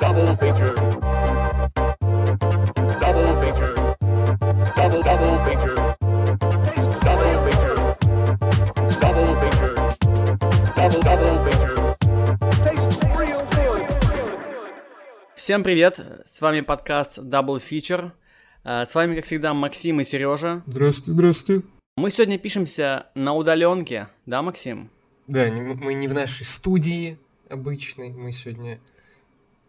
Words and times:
Double 0.00 0.36
feature. 0.40 0.74
Double 3.00 3.32
feature. 3.40 3.74
Double 4.76 5.02
double 5.02 5.36
feature. 5.44 5.76
Double 7.06 7.36
feature. 7.44 7.76
Double 9.00 9.32
feature. 9.40 9.74
Double 10.76 11.00
double 11.08 11.36
feature. 11.44 11.76
Всем 15.34 15.62
привет, 15.62 15.98
с 16.24 16.40
вами 16.40 16.60
подкаст 16.60 17.18
Double 17.18 17.58
Feature. 17.60 18.12
Э, 18.64 18.84
С 18.86 18.94
вами, 18.94 19.14
как 19.16 19.24
всегда, 19.24 19.54
Максим 19.54 20.00
и 20.00 20.04
Сережа. 20.04 20.62
Здравствуйте, 20.66 21.12
здравствуйте. 21.12 21.62
Мы 21.96 22.10
сегодня 22.10 22.38
пишемся 22.38 23.06
на 23.14 23.34
удаленке, 23.34 24.08
да, 24.26 24.42
Максим? 24.42 24.90
Да, 25.26 25.48
не- 25.48 25.60
мы 25.62 25.94
не 25.94 26.08
в 26.08 26.14
нашей 26.14 26.44
студии 26.44 27.18
обычной, 27.48 28.10
мы 28.10 28.32
сегодня 28.32 28.78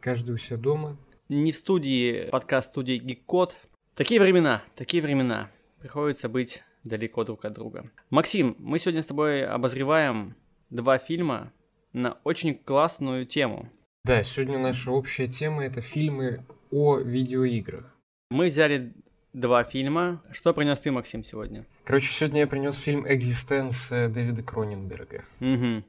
каждый 0.02 0.32
у 0.34 0.38
себя 0.38 0.58
дома. 0.58 0.98
Не 1.30 1.52
в 1.52 1.56
студии, 1.56 2.30
подкаст 2.30 2.72
студии 2.72 2.98
Гиккод. 2.98 3.56
Такие 3.96 4.20
времена, 4.20 4.64
такие 4.76 5.02
времена. 5.02 5.50
Приходится 5.80 6.28
быть 6.28 6.64
далеко 6.84 7.24
друг 7.24 7.46
от 7.46 7.54
друга. 7.54 7.90
Максим, 8.10 8.56
мы 8.60 8.80
сегодня 8.80 9.02
с 9.02 9.06
тобой 9.06 9.46
обозреваем 9.46 10.36
два 10.70 10.98
фильма 10.98 11.54
на 11.94 12.18
очень 12.24 12.56
классную 12.56 13.26
тему. 13.26 13.72
Да, 14.04 14.24
сегодня 14.24 14.58
наша 14.58 14.92
общая 14.92 15.28
тема 15.28 15.64
это 15.64 15.82
фильмы 15.82 16.44
о 16.72 16.98
видеоиграх. 16.98 17.96
Мы 18.32 18.48
взяли 18.48 18.94
два 19.34 19.64
фильма. 19.64 20.24
Что 20.32 20.54
принес 20.54 20.80
ты, 20.80 20.90
Максим, 20.92 21.24
сегодня? 21.24 21.66
Короче, 21.84 22.12
сегодня 22.12 22.42
я 22.42 22.48
принес 22.48 22.78
фильм 22.78 23.06
«Экзистенция» 23.08 24.10
Дэвида 24.10 24.42
Кроненберга. 24.42 25.26
Угу. 25.40 25.84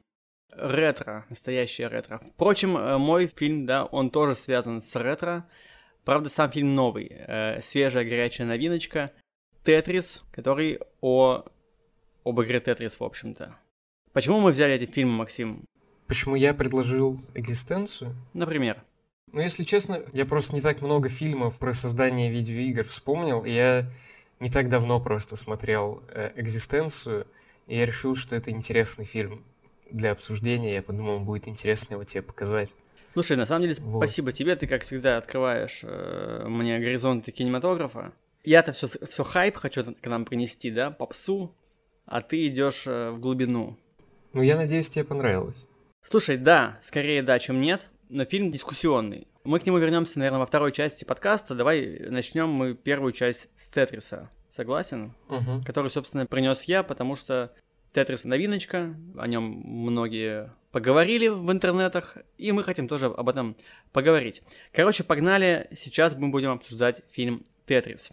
Ретро, 0.57 1.25
настоящее 1.29 1.87
ретро. 1.87 2.19
Впрочем, 2.19 2.77
э, 2.77 2.97
мой 2.97 3.27
фильм, 3.27 3.65
да, 3.65 3.85
он 3.85 4.09
тоже 4.09 4.35
связан 4.35 4.81
с 4.81 4.95
ретро. 4.95 5.47
Правда, 6.05 6.29
сам 6.29 6.51
фильм 6.51 6.75
новый. 6.75 7.07
э, 7.09 7.61
свежая 7.61 8.05
горячая 8.05 8.47
новиночка. 8.47 9.11
Тетрис, 9.63 10.23
который 10.31 10.79
о... 11.01 11.45
об 12.23 12.41
игре 12.41 12.59
Тетрис, 12.59 12.99
в 12.99 13.03
общем-то. 13.03 13.55
Почему 14.11 14.39
мы 14.39 14.51
взяли 14.51 14.73
эти 14.73 14.85
фильмы, 14.85 15.13
Максим? 15.13 15.65
Почему 16.07 16.35
я 16.35 16.53
предложил 16.53 17.19
«Экзистенцию»? 17.33 18.13
Например. 18.33 18.83
Ну, 19.31 19.41
если 19.41 19.63
честно, 19.63 20.03
я 20.11 20.25
просто 20.25 20.53
не 20.53 20.61
так 20.61 20.81
много 20.81 21.09
фильмов 21.09 21.57
про 21.57 21.73
создание 21.73 22.29
видеоигр 22.29 22.83
вспомнил, 22.83 23.43
и 23.43 23.49
я 23.49 23.89
не 24.39 24.49
так 24.49 24.69
давно 24.69 24.99
просто 24.99 25.35
смотрел 25.35 26.03
э, 26.09 26.31
«Экзистенцию», 26.35 27.25
и 27.65 27.77
я 27.77 27.85
решил, 27.85 28.15
что 28.15 28.35
это 28.35 28.51
интересный 28.51 29.05
фильм 29.05 29.43
для 29.93 30.11
обсуждения, 30.11 30.73
я 30.75 30.81
подумал, 30.81 31.19
будет 31.19 31.47
интересно 31.47 31.93
его 31.93 32.03
тебе 32.03 32.21
показать. 32.21 32.75
Слушай, 33.13 33.37
на 33.37 33.45
самом 33.45 33.61
деле, 33.63 33.75
Вот. 33.81 33.99
спасибо 33.99 34.31
тебе, 34.31 34.55
ты, 34.55 34.67
как 34.67 34.83
всегда, 34.83 35.17
открываешь 35.17 35.81
э, 35.83 36.45
мне 36.47 36.79
горизонты 36.79 37.31
кинематографа. 37.31 38.11
Я-то 38.43 38.71
все, 38.71 38.87
все 38.87 39.23
хайп 39.23 39.55
хочу 39.55 39.95
к 39.95 40.05
нам 40.07 40.25
принести, 40.25 40.71
да, 40.71 40.91
попсу, 40.91 41.55
а 42.05 42.21
ты 42.21 42.47
идешь 42.47 42.83
э, 42.87 43.11
в 43.11 43.19
глубину. 43.19 43.77
Ну, 44.33 44.41
я 44.41 44.57
надеюсь, 44.57 44.89
тебе 44.89 45.05
понравилось. 45.05 45.67
Слушай, 46.01 46.37
да, 46.37 46.79
скорее 46.81 47.21
да, 47.21 47.37
чем 47.39 47.61
нет, 47.61 47.87
но 48.09 48.25
фильм 48.25 48.51
дискуссионный. 48.51 49.27
Мы 49.43 49.59
к 49.59 49.65
нему 49.65 49.77
вернемся, 49.77 50.17
наверное, 50.17 50.39
во 50.39 50.45
второй 50.45 50.71
части 50.71 51.05
подкаста. 51.05 51.53
Давай 51.53 51.99
начнем 52.09 52.49
мы 52.49 52.73
первую 52.73 53.11
часть 53.11 53.49
с 53.55 53.69
Тетриса. 53.69 54.29
Согласен? 54.49 55.13
Мгм. 55.29 55.63
Который, 55.63 55.89
собственно, 55.89 56.25
принес 56.25 56.63
я, 56.63 56.81
потому 56.83 57.15
что 57.15 57.53
Тетрис 57.93 58.23
новиночка, 58.23 58.95
о 59.15 59.27
нем 59.27 59.43
многие 59.43 60.51
поговорили 60.71 61.27
в 61.27 61.51
интернетах, 61.51 62.17
и 62.39 62.51
мы 62.51 62.63
хотим 62.63 62.87
тоже 62.87 63.05
об 63.05 63.29
этом 63.29 63.55
поговорить. 63.91 64.41
Короче, 64.71 65.03
погнали, 65.03 65.69
сейчас 65.75 66.15
мы 66.15 66.29
будем 66.29 66.49
обсуждать 66.49 67.03
фильм 67.11 67.43
Тетрис. 67.67 68.09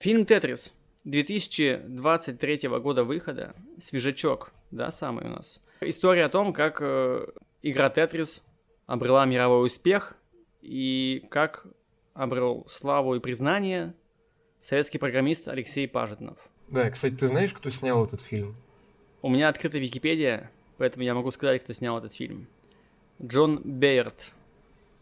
Фильм 0.00 0.26
Тетрис 0.26 0.74
2023 1.04 2.68
года 2.80 3.04
выхода, 3.04 3.54
свежачок, 3.78 4.52
да, 4.72 4.90
самый 4.90 5.26
у 5.26 5.28
нас. 5.28 5.62
История 5.82 6.24
о 6.24 6.30
том, 6.30 6.52
как 6.52 6.78
э, 6.82 7.28
игра 7.62 7.90
Тетрис 7.90 8.42
обрела 8.86 9.24
мировой 9.24 9.66
успех 9.66 10.16
и 10.62 11.24
как 11.30 11.64
обрел 12.12 12.66
славу 12.68 13.14
и 13.14 13.20
признание 13.20 13.94
советский 14.58 14.98
программист 14.98 15.46
Алексей 15.46 15.86
Пажетнов. 15.86 16.49
Да, 16.70 16.88
кстати, 16.90 17.14
ты 17.14 17.26
знаешь, 17.26 17.52
кто 17.52 17.68
снял 17.68 18.04
этот 18.04 18.20
фильм? 18.20 18.54
У 19.22 19.28
меня 19.28 19.48
открыта 19.48 19.78
Википедия, 19.78 20.50
поэтому 20.78 21.04
я 21.04 21.14
могу 21.14 21.30
сказать, 21.32 21.62
кто 21.62 21.72
снял 21.72 21.98
этот 21.98 22.14
фильм. 22.14 22.46
Джон 23.22 23.60
Бейерт. 23.64 24.32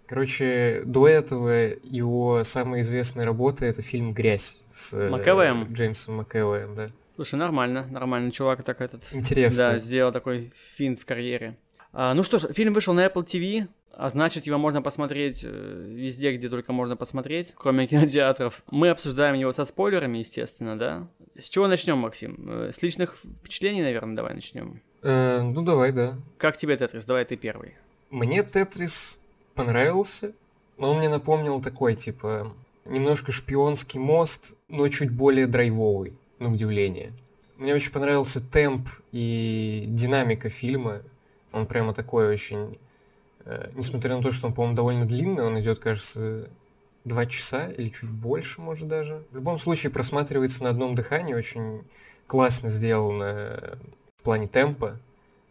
Короче, 0.06 0.82
до 0.86 1.06
этого 1.06 1.74
его 1.84 2.42
самая 2.42 2.80
известная 2.80 3.26
работа 3.26 3.66
это 3.66 3.82
фильм 3.82 4.14
«Грязь» 4.14 4.58
с 4.70 4.94
э, 4.94 5.10
Макэвоем? 5.10 5.70
Джеймсом 5.70 6.16
Макэвоем, 6.16 6.74
да. 6.74 6.88
Слушай, 7.16 7.34
нормально, 7.34 7.86
нормально, 7.90 8.30
чувак 8.30 8.62
так 8.64 8.80
этот... 8.80 9.04
Интересно. 9.12 9.72
Да, 9.72 9.78
сделал 9.78 10.10
такой 10.10 10.50
финт 10.54 10.98
в 10.98 11.04
карьере. 11.04 11.58
А, 12.00 12.14
ну 12.14 12.22
что 12.22 12.38
ж, 12.38 12.52
фильм 12.52 12.74
вышел 12.74 12.94
на 12.94 13.06
Apple 13.06 13.24
TV, 13.24 13.66
а 13.90 14.08
значит, 14.08 14.46
его 14.46 14.56
можно 14.56 14.80
посмотреть 14.80 15.42
э, 15.44 15.84
везде, 15.88 16.32
где 16.36 16.48
только 16.48 16.72
можно 16.72 16.96
посмотреть, 16.96 17.52
кроме 17.56 17.86
кинотеатров. 17.88 18.62
Мы 18.70 18.90
обсуждаем 18.90 19.34
его 19.34 19.50
со 19.50 19.64
спойлерами, 19.64 20.18
естественно, 20.18 20.78
да. 20.78 21.08
С 21.36 21.48
чего 21.48 21.66
начнем, 21.66 21.98
Максим? 21.98 22.36
Э, 22.48 22.70
С 22.70 22.82
личных 22.82 23.16
впечатлений, 23.16 23.82
наверное, 23.82 24.14
давай 24.14 24.34
начнем. 24.34 24.80
Э, 25.02 25.42
ну, 25.42 25.62
давай, 25.62 25.90
да. 25.90 26.16
Как 26.36 26.56
тебе 26.56 26.76
Тетрис? 26.76 27.04
Давай 27.04 27.24
ты 27.24 27.34
первый. 27.34 27.74
Мне 28.10 28.44
Тетрис 28.44 29.20
понравился, 29.56 30.34
но 30.76 30.92
он 30.92 30.98
мне 30.98 31.08
напомнил 31.08 31.60
такой, 31.60 31.96
типа, 31.96 32.54
немножко 32.84 33.32
шпионский 33.32 33.98
мост, 33.98 34.56
но 34.68 34.86
чуть 34.88 35.10
более 35.10 35.48
драйвовый, 35.48 36.12
на 36.38 36.52
удивление. 36.52 37.10
Мне 37.56 37.74
очень 37.74 37.90
понравился 37.90 38.38
темп 38.38 38.88
и 39.10 39.82
динамика 39.88 40.48
фильма. 40.48 41.02
Он 41.52 41.66
прямо 41.66 41.94
такой 41.94 42.28
очень... 42.28 42.78
э, 43.44 43.70
несмотря 43.74 44.16
на 44.16 44.22
то, 44.22 44.30
что 44.30 44.46
он, 44.46 44.54
по-моему, 44.54 44.76
довольно 44.76 45.06
длинный, 45.06 45.44
он 45.44 45.58
идет, 45.60 45.78
кажется, 45.78 46.48
два 47.04 47.26
часа 47.26 47.68
или 47.68 47.88
чуть 47.88 48.10
больше, 48.10 48.60
может, 48.60 48.88
даже. 48.88 49.24
В 49.30 49.36
любом 49.36 49.58
случае, 49.58 49.90
просматривается 49.90 50.62
на 50.62 50.70
одном 50.70 50.94
дыхании, 50.94 51.34
очень 51.34 51.84
классно 52.26 52.68
сделано 52.68 53.78
в 54.18 54.22
плане 54.22 54.48
темпа. 54.48 55.00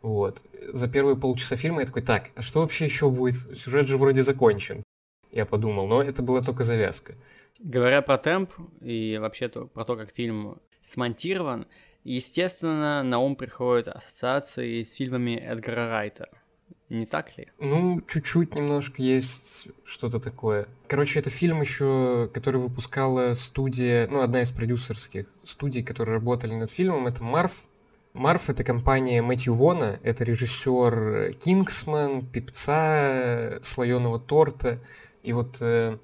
Вот. 0.02 0.44
За 0.74 0.88
первые 0.88 1.18
полчаса 1.18 1.56
фильма 1.56 1.82
я 1.82 1.88
такой, 1.88 2.04
так, 2.04 2.30
а 2.36 2.42
что 2.42 2.62
вообще 2.62 2.86
еще 2.86 3.10
будет? 3.10 3.36
Сюжет 3.36 3.88
же 3.88 3.98
вроде 3.98 4.24
закончен. 4.24 4.84
Я 5.32 5.46
подумал, 5.46 5.88
но 5.88 6.02
это 6.02 6.22
была 6.22 6.42
только 6.42 6.64
завязка. 6.64 7.16
Говоря 7.60 8.02
про 8.04 8.18
темп 8.18 8.52
и 8.82 9.18
вообще 9.20 9.50
то, 9.50 9.66
про 9.66 9.84
то, 9.84 9.96
как 9.96 10.14
фильм 10.14 10.60
смонтирован, 10.82 11.66
естественно, 12.16 13.04
на 13.04 13.20
ум 13.20 13.36
приходят 13.36 13.88
ассоциации 13.88 14.84
с 14.84 14.94
фильмами 14.94 15.36
Эдгара 15.36 15.90
Райта. 15.90 16.30
Не 16.90 17.06
так 17.06 17.38
ли? 17.38 17.50
Ну, 17.60 18.02
чуть-чуть 18.08 18.56
немножко 18.56 19.02
есть 19.02 19.68
что-то 19.84 20.22
такое. 20.22 20.68
Короче, 20.88 21.20
это 21.20 21.30
фильм 21.30 21.60
еще, 21.60 22.30
который 22.34 22.62
выпускала 22.62 23.34
студия, 23.34 24.08
ну, 24.08 24.22
одна 24.22 24.42
из 24.42 24.52
продюсерских 24.52 25.26
студий, 25.44 25.84
которые 25.84 26.16
работали 26.16 26.54
над 26.56 26.72
фильмом, 26.72 27.08
это 27.08 27.24
Марф. 27.24 27.68
Марф— 28.14 28.50
это 28.52 28.64
компания 28.64 29.22
Мэтью 29.22 29.54
Вона, 29.54 30.00
это 30.02 30.24
режиссер 30.24 31.34
Кингсман, 31.34 32.26
Пипца, 32.26 33.60
Слоеного 33.62 34.18
торта. 34.20 34.80
И 35.24 35.34
вот 35.34 35.58
э, 35.62 35.98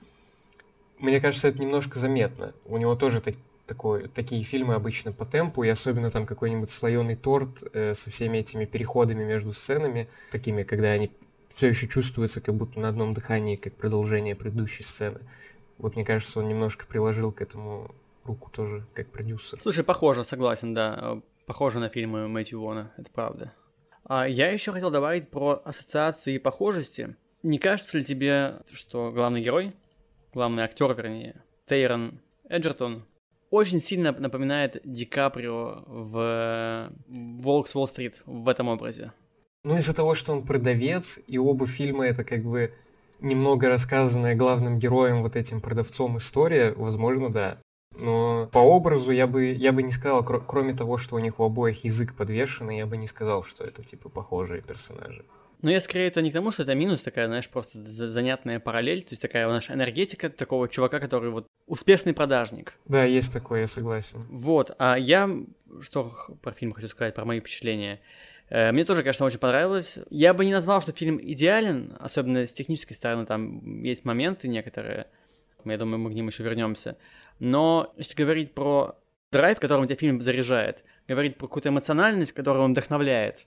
мне 0.99 1.19
кажется, 1.21 1.47
это 1.47 1.61
немножко 1.61 1.97
заметно. 1.97 2.53
У 2.65 2.77
него 2.77 2.95
тоже 2.95 3.19
так- 3.21 3.35
такой, 3.65 4.07
такие 4.07 4.43
фильмы 4.43 4.75
обычно 4.75 5.11
по 5.11 5.25
темпу, 5.25 5.63
и 5.63 5.69
особенно 5.69 6.11
там 6.11 6.25
какой-нибудь 6.25 6.69
слоеный 6.69 7.15
торт 7.15 7.63
э, 7.73 7.93
со 7.93 8.09
всеми 8.09 8.39
этими 8.39 8.65
переходами 8.65 9.23
между 9.23 9.51
сценами, 9.51 10.09
такими, 10.31 10.63
когда 10.63 10.89
они 10.91 11.11
все 11.49 11.67
еще 11.67 11.87
чувствуются 11.87 12.41
как 12.41 12.55
будто 12.55 12.79
на 12.79 12.89
одном 12.89 13.13
дыхании, 13.13 13.55
как 13.55 13.75
продолжение 13.75 14.35
предыдущей 14.35 14.83
сцены. 14.83 15.21
Вот 15.77 15.95
мне 15.95 16.05
кажется, 16.05 16.39
он 16.39 16.47
немножко 16.47 16.85
приложил 16.87 17.31
к 17.31 17.41
этому 17.41 17.93
руку 18.23 18.49
тоже, 18.51 18.85
как 18.93 19.11
продюсер. 19.11 19.59
Слушай, 19.61 19.83
похоже, 19.83 20.23
согласен, 20.23 20.73
да. 20.73 21.21
Похоже 21.45 21.79
на 21.79 21.89
фильмы 21.89 22.27
Мэтью 22.27 22.61
Вона, 22.61 22.93
это 22.97 23.11
правда. 23.11 23.53
А 24.05 24.27
я 24.27 24.51
еще 24.51 24.71
хотел 24.71 24.91
добавить 24.91 25.29
про 25.29 25.61
ассоциации 25.63 26.35
и 26.35 26.39
похожести. 26.39 27.15
Не 27.41 27.59
кажется 27.59 27.97
ли 27.97 28.05
тебе, 28.05 28.61
что 28.71 29.11
главный 29.11 29.41
герой, 29.41 29.75
главный 30.33 30.63
актер, 30.63 30.93
вернее, 30.93 31.43
Тейрон 31.67 32.21
Эджертон, 32.49 33.05
очень 33.53 33.79
сильно 33.79 34.11
напоминает 34.11 34.81
Ди 34.83 35.05
Каприо 35.05 35.83
в 35.85 36.91
«Волк 37.07 37.67
с 37.67 37.75
Уолл-стрит» 37.75 38.21
в 38.25 38.49
этом 38.49 38.67
образе? 38.67 39.13
Ну, 39.63 39.77
из-за 39.77 39.93
того, 39.93 40.15
что 40.15 40.33
он 40.33 40.43
продавец, 40.43 41.19
и 41.27 41.37
оба 41.37 41.67
фильма 41.67 42.07
это 42.07 42.23
как 42.23 42.43
бы 42.43 42.73
немного 43.19 43.69
рассказанная 43.69 44.35
главным 44.35 44.79
героем, 44.79 45.21
вот 45.21 45.35
этим 45.35 45.61
продавцом 45.61 46.17
история, 46.17 46.73
возможно, 46.75 47.29
да. 47.29 47.59
Но 47.99 48.49
по 48.51 48.57
образу 48.57 49.11
я 49.11 49.27
бы, 49.27 49.45
я 49.45 49.71
бы 49.71 49.83
не 49.83 49.91
сказал, 49.91 50.23
кро- 50.23 50.43
кроме 50.45 50.73
того, 50.73 50.97
что 50.97 51.15
у 51.15 51.19
них 51.19 51.39
у 51.39 51.43
обоих 51.43 51.83
язык 51.83 52.15
подвешенный, 52.15 52.79
я 52.79 52.87
бы 52.87 52.97
не 52.97 53.05
сказал, 53.05 53.43
что 53.43 53.63
это 53.63 53.83
типа 53.83 54.09
похожие 54.09 54.63
персонажи. 54.63 55.25
Но 55.63 55.71
я 55.71 55.79
скорее 55.79 56.07
это 56.09 56.21
не 56.21 56.29
к 56.29 56.33
тому, 56.33 56.51
что 56.51 56.63
это 56.63 56.75
минус, 56.75 57.01
такая, 57.01 57.27
знаешь, 57.27 57.49
просто 57.49 57.79
за- 57.87 58.09
занятная 58.09 58.59
параллель, 58.59 59.01
то 59.01 59.13
есть 59.13 59.21
такая 59.21 59.47
наша 59.47 59.73
энергетика 59.73 60.29
такого 60.29 60.67
чувака, 60.67 60.99
который 60.99 61.31
вот 61.31 61.47
успешный 61.67 62.13
продажник. 62.13 62.73
Да, 62.85 63.05
есть 63.05 63.33
такое, 63.33 63.61
я 63.61 63.67
согласен. 63.67 64.27
Вот, 64.29 64.75
а 64.77 64.97
я 64.97 65.29
что 65.81 66.13
про 66.41 66.51
фильм 66.51 66.73
хочу 66.73 66.87
сказать, 66.89 67.15
про 67.15 67.25
мои 67.25 67.39
впечатления. 67.39 68.01
Э, 68.49 68.71
Мне 68.71 68.85
тоже, 68.85 69.01
конечно, 69.03 69.25
очень 69.25 69.39
понравилось. 69.39 69.97
Я 70.09 70.33
бы 70.33 70.45
не 70.45 70.51
назвал, 70.51 70.81
что 70.81 70.91
фильм 70.91 71.19
идеален, 71.21 71.95
особенно 71.99 72.45
с 72.45 72.53
технической 72.53 72.95
стороны, 72.95 73.25
там 73.25 73.83
есть 73.83 74.05
моменты 74.05 74.47
некоторые, 74.47 75.07
я 75.65 75.77
думаю, 75.77 75.97
мы 75.99 76.11
к 76.11 76.13
ним 76.13 76.27
еще 76.27 76.43
вернемся. 76.43 76.97
Но 77.39 77.93
если 77.97 78.15
говорить 78.21 78.53
про 78.53 78.95
драйв, 79.31 79.59
которым 79.59 79.87
тебя 79.87 79.95
фильм 79.95 80.21
заряжает, 80.21 80.83
говорить 81.07 81.37
про 81.37 81.47
какую-то 81.47 81.69
эмоциональность, 81.69 82.33
которую 82.33 82.65
он 82.65 82.71
вдохновляет, 82.73 83.45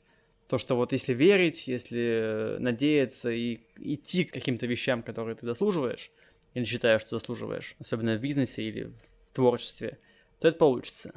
то, 0.49 0.59
что 0.59 0.77
вот 0.77 0.93
если 0.93 1.13
верить, 1.13 1.67
если 1.67 2.57
э, 2.57 2.59
надеяться 2.59 3.31
и 3.31 3.61
идти 3.77 4.25
к 4.25 4.33
каким-то 4.33 4.67
вещам, 4.67 5.03
которые 5.03 5.35
ты 5.35 5.47
заслуживаешь, 5.47 6.11
или 6.55 6.65
считаешь, 6.65 7.01
что 7.01 7.19
заслуживаешь, 7.19 7.75
особенно 7.79 8.17
в 8.17 8.21
бизнесе 8.21 8.63
или 8.63 8.93
в 9.25 9.33
творчестве, 9.33 9.99
то 10.39 10.49
это 10.49 10.57
получится. 10.57 11.13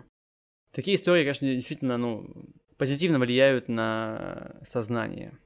Такие 0.71 0.95
истории, 0.95 1.23
конечно, 1.23 1.47
действительно, 1.47 1.97
ну, 1.97 2.27
позитивно 2.77 3.19
влияют 3.19 3.69
на 3.69 4.55
сознание. 4.67 5.37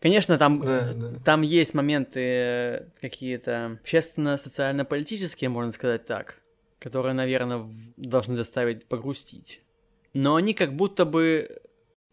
Конечно, 0.00 0.38
там, 0.38 0.60
Да, 0.60 0.94
да. 0.94 1.18
там 1.24 1.42
есть 1.42 1.74
моменты 1.74 2.20
э, 2.20 2.86
какие-то 3.00 3.78
общественно-социально-политические, 3.82 5.50
можно 5.50 5.72
сказать 5.72 6.06
так, 6.06 6.40
которые, 6.78 7.14
наверное, 7.14 7.68
должны 7.96 8.36
заставить 8.36 8.86
погрустить. 8.86 9.60
Но 10.14 10.36
они 10.36 10.54
как 10.54 10.74
будто 10.74 11.04
бы 11.04 11.60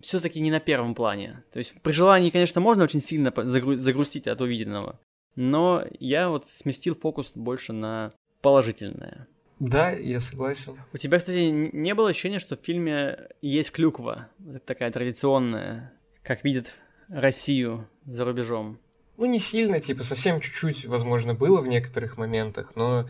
все-таки 0.01 0.39
не 0.39 0.51
на 0.51 0.59
первом 0.59 0.95
плане. 0.95 1.43
То 1.51 1.59
есть 1.59 1.73
при 1.81 1.91
желании, 1.91 2.29
конечно, 2.29 2.61
можно 2.61 2.83
очень 2.83 2.99
сильно 2.99 3.29
загру- 3.29 3.77
загрустить 3.77 4.27
от 4.27 4.41
увиденного. 4.41 4.99
Но 5.35 5.83
я 5.99 6.29
вот 6.29 6.49
сместил 6.49 6.95
фокус 6.95 7.31
больше 7.35 7.73
на 7.73 8.11
положительное. 8.41 9.27
Да, 9.59 9.91
я 9.91 10.19
согласен. 10.19 10.77
У 10.93 10.97
тебя, 10.97 11.17
кстати, 11.17 11.49
не 11.49 11.95
было 11.95 12.09
ощущения, 12.09 12.39
что 12.39 12.55
в 12.55 12.63
фильме 12.63 13.29
есть 13.41 13.71
клюква, 13.71 14.29
такая 14.65 14.91
традиционная, 14.91 15.93
как 16.23 16.43
видят 16.43 16.73
Россию 17.07 17.87
за 18.05 18.25
рубежом? 18.25 18.79
Ну, 19.17 19.25
не 19.25 19.39
сильно, 19.39 19.79
типа, 19.79 20.03
совсем 20.03 20.39
чуть-чуть, 20.39 20.85
возможно, 20.85 21.33
было 21.33 21.59
в 21.61 21.67
некоторых 21.67 22.17
моментах, 22.17 22.75
но 22.75 23.07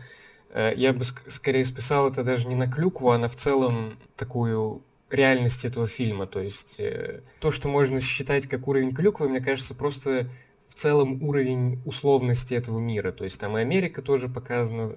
э, 0.50 0.72
я 0.74 0.94
бы 0.94 1.00
ск- 1.00 1.30
скорее 1.30 1.66
списал 1.66 2.10
это 2.10 2.24
даже 2.24 2.48
не 2.48 2.54
на 2.54 2.66
клюкву, 2.70 3.10
а 3.10 3.18
на 3.18 3.28
в 3.28 3.36
целом 3.36 3.98
такую 4.16 4.82
реальность 5.10 5.64
этого 5.64 5.86
фильма. 5.86 6.26
То 6.26 6.40
есть 6.40 6.80
э, 6.80 7.22
то, 7.40 7.50
что 7.50 7.68
можно 7.68 8.00
считать 8.00 8.46
как 8.46 8.68
уровень 8.68 8.94
клюквы, 8.94 9.28
мне 9.28 9.40
кажется, 9.40 9.74
просто 9.74 10.28
в 10.68 10.74
целом 10.74 11.22
уровень 11.22 11.80
условности 11.84 12.54
этого 12.54 12.78
мира. 12.78 13.12
То 13.12 13.24
есть 13.24 13.40
там 13.40 13.56
и 13.56 13.60
Америка 13.60 14.02
тоже 14.02 14.28
показана 14.28 14.96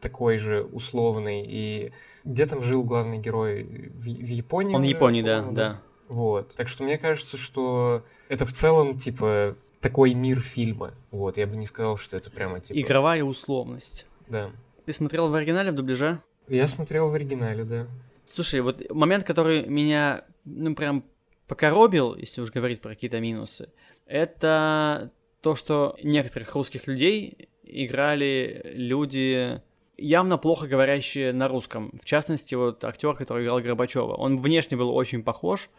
такой 0.00 0.38
же 0.38 0.62
условный, 0.62 1.44
и 1.46 1.92
где 2.24 2.46
там 2.46 2.62
жил 2.62 2.84
главный 2.84 3.18
герой? 3.18 3.64
В, 3.64 4.02
в 4.04 4.06
Японии? 4.06 4.74
Он 4.74 4.82
в 4.82 4.84
Японии, 4.84 5.22
да, 5.22 5.42
да. 5.42 5.80
Вот. 6.08 6.54
Так 6.54 6.68
что 6.68 6.84
мне 6.84 6.98
кажется, 6.98 7.36
что 7.36 8.04
это 8.28 8.44
в 8.44 8.52
целом, 8.52 8.98
типа, 8.98 9.56
такой 9.80 10.14
мир 10.14 10.40
фильма. 10.40 10.92
Вот, 11.10 11.36
я 11.38 11.46
бы 11.46 11.56
не 11.56 11.66
сказал, 11.66 11.96
что 11.96 12.16
это 12.16 12.30
прямо, 12.30 12.60
типа... 12.60 12.78
Игровая 12.78 13.24
условность. 13.24 14.06
Да. 14.28 14.50
Ты 14.84 14.92
смотрел 14.92 15.28
в 15.28 15.34
оригинале, 15.34 15.72
в 15.72 15.74
дубляже? 15.74 16.20
Я 16.48 16.66
смотрел 16.68 17.10
в 17.10 17.14
оригинале, 17.14 17.64
да. 17.64 17.86
Слушай, 18.28 18.60
вот 18.60 18.90
момент, 18.90 19.24
который 19.24 19.66
меня, 19.66 20.24
ну, 20.44 20.74
прям 20.74 21.04
покоробил, 21.46 22.14
если 22.16 22.40
уж 22.40 22.50
говорить 22.50 22.80
про 22.80 22.90
какие-то 22.90 23.20
минусы, 23.20 23.70
это 24.06 25.10
то, 25.40 25.54
что 25.54 25.96
некоторых 26.02 26.54
русских 26.54 26.86
людей 26.86 27.48
играли 27.62 28.62
люди 28.74 29.60
явно 29.96 30.38
плохо 30.38 30.66
говорящие 30.66 31.32
на 31.32 31.48
русском. 31.48 31.92
В 32.00 32.04
частности, 32.04 32.54
вот 32.54 32.84
актер, 32.84 33.14
который 33.14 33.44
играл 33.44 33.60
Горбачева. 33.60 34.14
Он 34.14 34.40
внешне 34.40 34.76
был 34.76 34.94
очень 34.94 35.22
похож, 35.22 35.70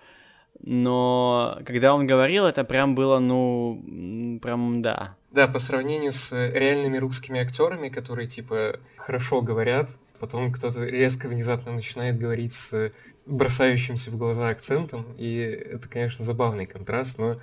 но 0.60 1.60
когда 1.66 1.94
он 1.94 2.08
говорил, 2.08 2.46
это 2.46 2.64
прям 2.64 2.96
было, 2.96 3.20
ну, 3.20 4.40
прям 4.42 4.82
да. 4.82 5.16
Да, 5.32 5.48
по 5.48 5.60
сравнению 5.60 6.12
с 6.12 6.32
реальными 6.32 6.98
русскими 6.98 7.40
актерами, 7.40 7.90
которые, 7.90 8.28
типа, 8.28 8.80
хорошо 8.98 9.42
говорят, 9.42 9.92
потом 10.19 10.52
кто-то 10.52 10.86
резко 10.86 11.28
внезапно 11.28 11.72
начинает 11.72 12.18
говорить 12.18 12.54
с 12.54 12.92
бросающимся 13.25 14.12
в 14.12 14.18
глаза 14.18 14.50
акцентом, 14.50 15.14
и 15.18 15.36
это, 15.38 15.88
конечно, 15.90 16.24
забавный 16.24 16.66
контраст, 16.66 17.18
но, 17.18 17.40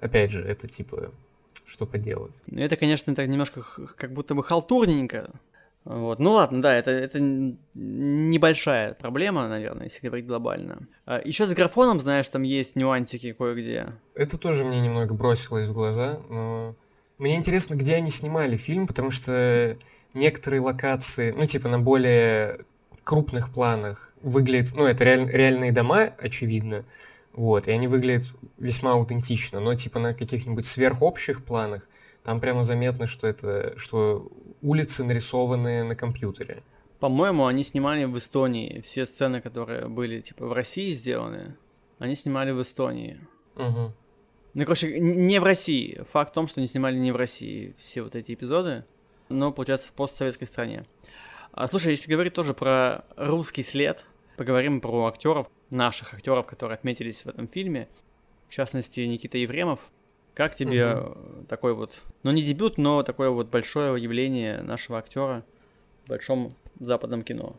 опять 0.00 0.30
же, 0.30 0.44
это, 0.44 0.68
типа, 0.68 1.12
что 1.64 1.86
поделать. 1.86 2.40
Это, 2.50 2.76
конечно, 2.76 3.14
так 3.14 3.28
немножко 3.28 3.62
как 3.96 4.12
будто 4.12 4.34
бы 4.34 4.42
халтурненько. 4.42 5.30
Вот. 5.84 6.18
Ну 6.18 6.32
ладно, 6.32 6.60
да, 6.60 6.76
это, 6.76 6.90
это 6.90 7.18
небольшая 7.74 8.92
проблема, 8.94 9.48
наверное, 9.48 9.84
если 9.84 10.06
говорить 10.06 10.26
глобально. 10.26 10.86
Еще 11.24 11.46
с 11.46 11.54
графоном, 11.54 12.00
знаешь, 12.00 12.28
там 12.28 12.42
есть 12.42 12.76
нюансики 12.76 13.32
кое-где. 13.32 13.94
Это 14.14 14.36
тоже 14.36 14.64
мне 14.64 14.80
немного 14.80 15.14
бросилось 15.14 15.66
в 15.66 15.72
глаза, 15.72 16.20
но 16.28 16.76
мне 17.16 17.36
интересно, 17.36 17.76
где 17.76 17.94
они 17.94 18.10
снимали 18.10 18.56
фильм, 18.56 18.86
потому 18.86 19.10
что 19.10 19.78
некоторые 20.14 20.60
локации, 20.60 21.32
ну, 21.32 21.46
типа, 21.46 21.68
на 21.68 21.78
более 21.78 22.60
крупных 23.04 23.52
планах 23.52 24.12
выглядят, 24.22 24.74
ну, 24.74 24.84
это 24.84 25.04
реаль- 25.04 25.30
реальные 25.30 25.72
дома, 25.72 26.12
очевидно, 26.18 26.84
вот, 27.32 27.68
и 27.68 27.70
они 27.70 27.88
выглядят 27.88 28.26
весьма 28.58 28.92
аутентично, 28.92 29.60
но, 29.60 29.74
типа, 29.74 29.98
на 29.98 30.14
каких-нибудь 30.14 30.66
сверхобщих 30.66 31.44
планах 31.44 31.88
там 32.24 32.40
прямо 32.40 32.62
заметно, 32.62 33.06
что 33.06 33.26
это, 33.26 33.78
что 33.78 34.30
улицы 34.62 35.04
нарисованы 35.04 35.84
на 35.84 35.96
компьютере. 35.96 36.62
По-моему, 36.98 37.46
они 37.46 37.62
снимали 37.62 38.04
в 38.04 38.18
Эстонии. 38.18 38.80
Все 38.80 39.06
сцены, 39.06 39.40
которые 39.40 39.88
были, 39.88 40.20
типа, 40.20 40.46
в 40.46 40.52
России 40.52 40.90
сделаны, 40.90 41.56
они 41.98 42.14
снимали 42.14 42.50
в 42.50 42.60
Эстонии. 42.60 43.18
Мгм. 43.56 43.94
Ну, 44.52 44.64
короче, 44.64 45.00
не 45.00 45.40
в 45.40 45.44
России. 45.44 46.04
Факт 46.12 46.32
в 46.32 46.34
том, 46.34 46.46
что 46.46 46.60
они 46.60 46.66
снимали 46.66 46.98
не 46.98 47.12
в 47.12 47.16
России 47.16 47.74
все 47.78 48.02
вот 48.02 48.14
эти 48.14 48.34
эпизоды, 48.34 48.84
но, 49.30 49.52
получается, 49.52 49.88
в 49.88 49.92
постсоветской 49.92 50.46
стране. 50.46 50.84
А, 51.52 51.66
слушай, 51.66 51.90
если 51.90 52.10
говорить 52.10 52.34
тоже 52.34 52.54
про 52.54 53.04
русский 53.16 53.62
след, 53.62 54.04
поговорим 54.36 54.80
про 54.80 55.06
актеров, 55.06 55.48
наших 55.70 56.14
актеров, 56.14 56.46
которые 56.46 56.76
отметились 56.76 57.24
в 57.24 57.28
этом 57.28 57.48
фильме. 57.48 57.88
В 58.48 58.52
частности, 58.52 59.00
Никита 59.00 59.38
Ефремов. 59.38 59.80
Как 60.34 60.54
тебе 60.54 60.94
э, 60.96 61.14
такой 61.48 61.74
вот, 61.74 62.00
ну 62.22 62.30
не 62.30 62.42
дебют, 62.42 62.78
но 62.78 63.02
такое 63.02 63.30
вот 63.30 63.48
большое 63.48 64.02
явление 64.02 64.62
нашего 64.62 64.98
актера 64.98 65.44
в 66.04 66.08
большом 66.08 66.56
западном 66.78 67.22
кино? 67.22 67.56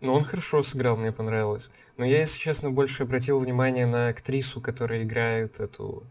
Ну, 0.00 0.14
он 0.14 0.24
хорошо 0.24 0.62
сыграл, 0.62 0.96
мне 0.96 1.12
понравилось. 1.12 1.70
Но 1.96 2.04
я, 2.04 2.20
если 2.20 2.38
честно, 2.38 2.70
больше 2.70 3.04
обратил 3.04 3.38
внимание 3.38 3.86
на 3.86 4.08
актрису, 4.08 4.60
которая 4.60 5.02
играет 5.02 5.60
эту 5.60 6.02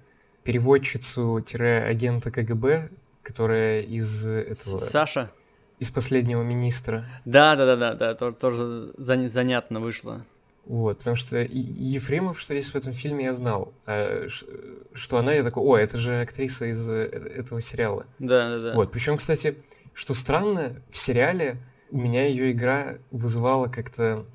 переводчицу-агента 0.44 2.32
КГБ, 2.32 2.90
которая 3.24 3.82
из 3.82 4.26
этого... 4.28 4.80
Саша? 4.80 5.32
Из 5.80 5.90
последнего 5.92 6.44
министра. 6.44 7.06
Да, 7.26 7.56
да, 7.56 7.66
да, 7.66 7.76
да, 7.76 7.94
да, 7.96 8.16
то- 8.16 8.32
тоже 8.32 8.94
зан- 8.98 9.28
занятно 9.30 9.80
вышло. 9.80 10.26
Вот, 10.66 11.00
потому 11.00 11.16
что 11.16 11.42
и- 11.42 11.58
Ефремов, 11.58 12.40
что 12.40 12.54
есть 12.54 12.70
в 12.72 12.76
этом 12.76 12.94
фильме, 12.94 13.26
я 13.26 13.34
знал. 13.34 13.74
А 13.86 14.28
что 14.94 15.18
она, 15.18 15.34
я 15.34 15.44
такой, 15.44 15.64
о, 15.64 15.78
это 15.78 15.98
же 15.98 16.22
актриса 16.22 16.66
из 16.66 16.88
э, 16.88 16.94
этого 17.06 17.60
сериала. 17.60 18.06
Да, 18.20 18.50
да, 18.50 18.60
да. 18.70 18.74
Вот, 18.76 18.92
причем, 18.92 19.18
кстати, 19.18 19.58
что 19.94 20.14
странно, 20.14 20.82
в 20.90 20.98
сериале 20.98 21.58
у 21.92 21.98
меня 21.98 22.26
ее 22.28 22.52
игра 22.52 22.96
вызывала 23.12 23.68
как-то... 23.68 24.26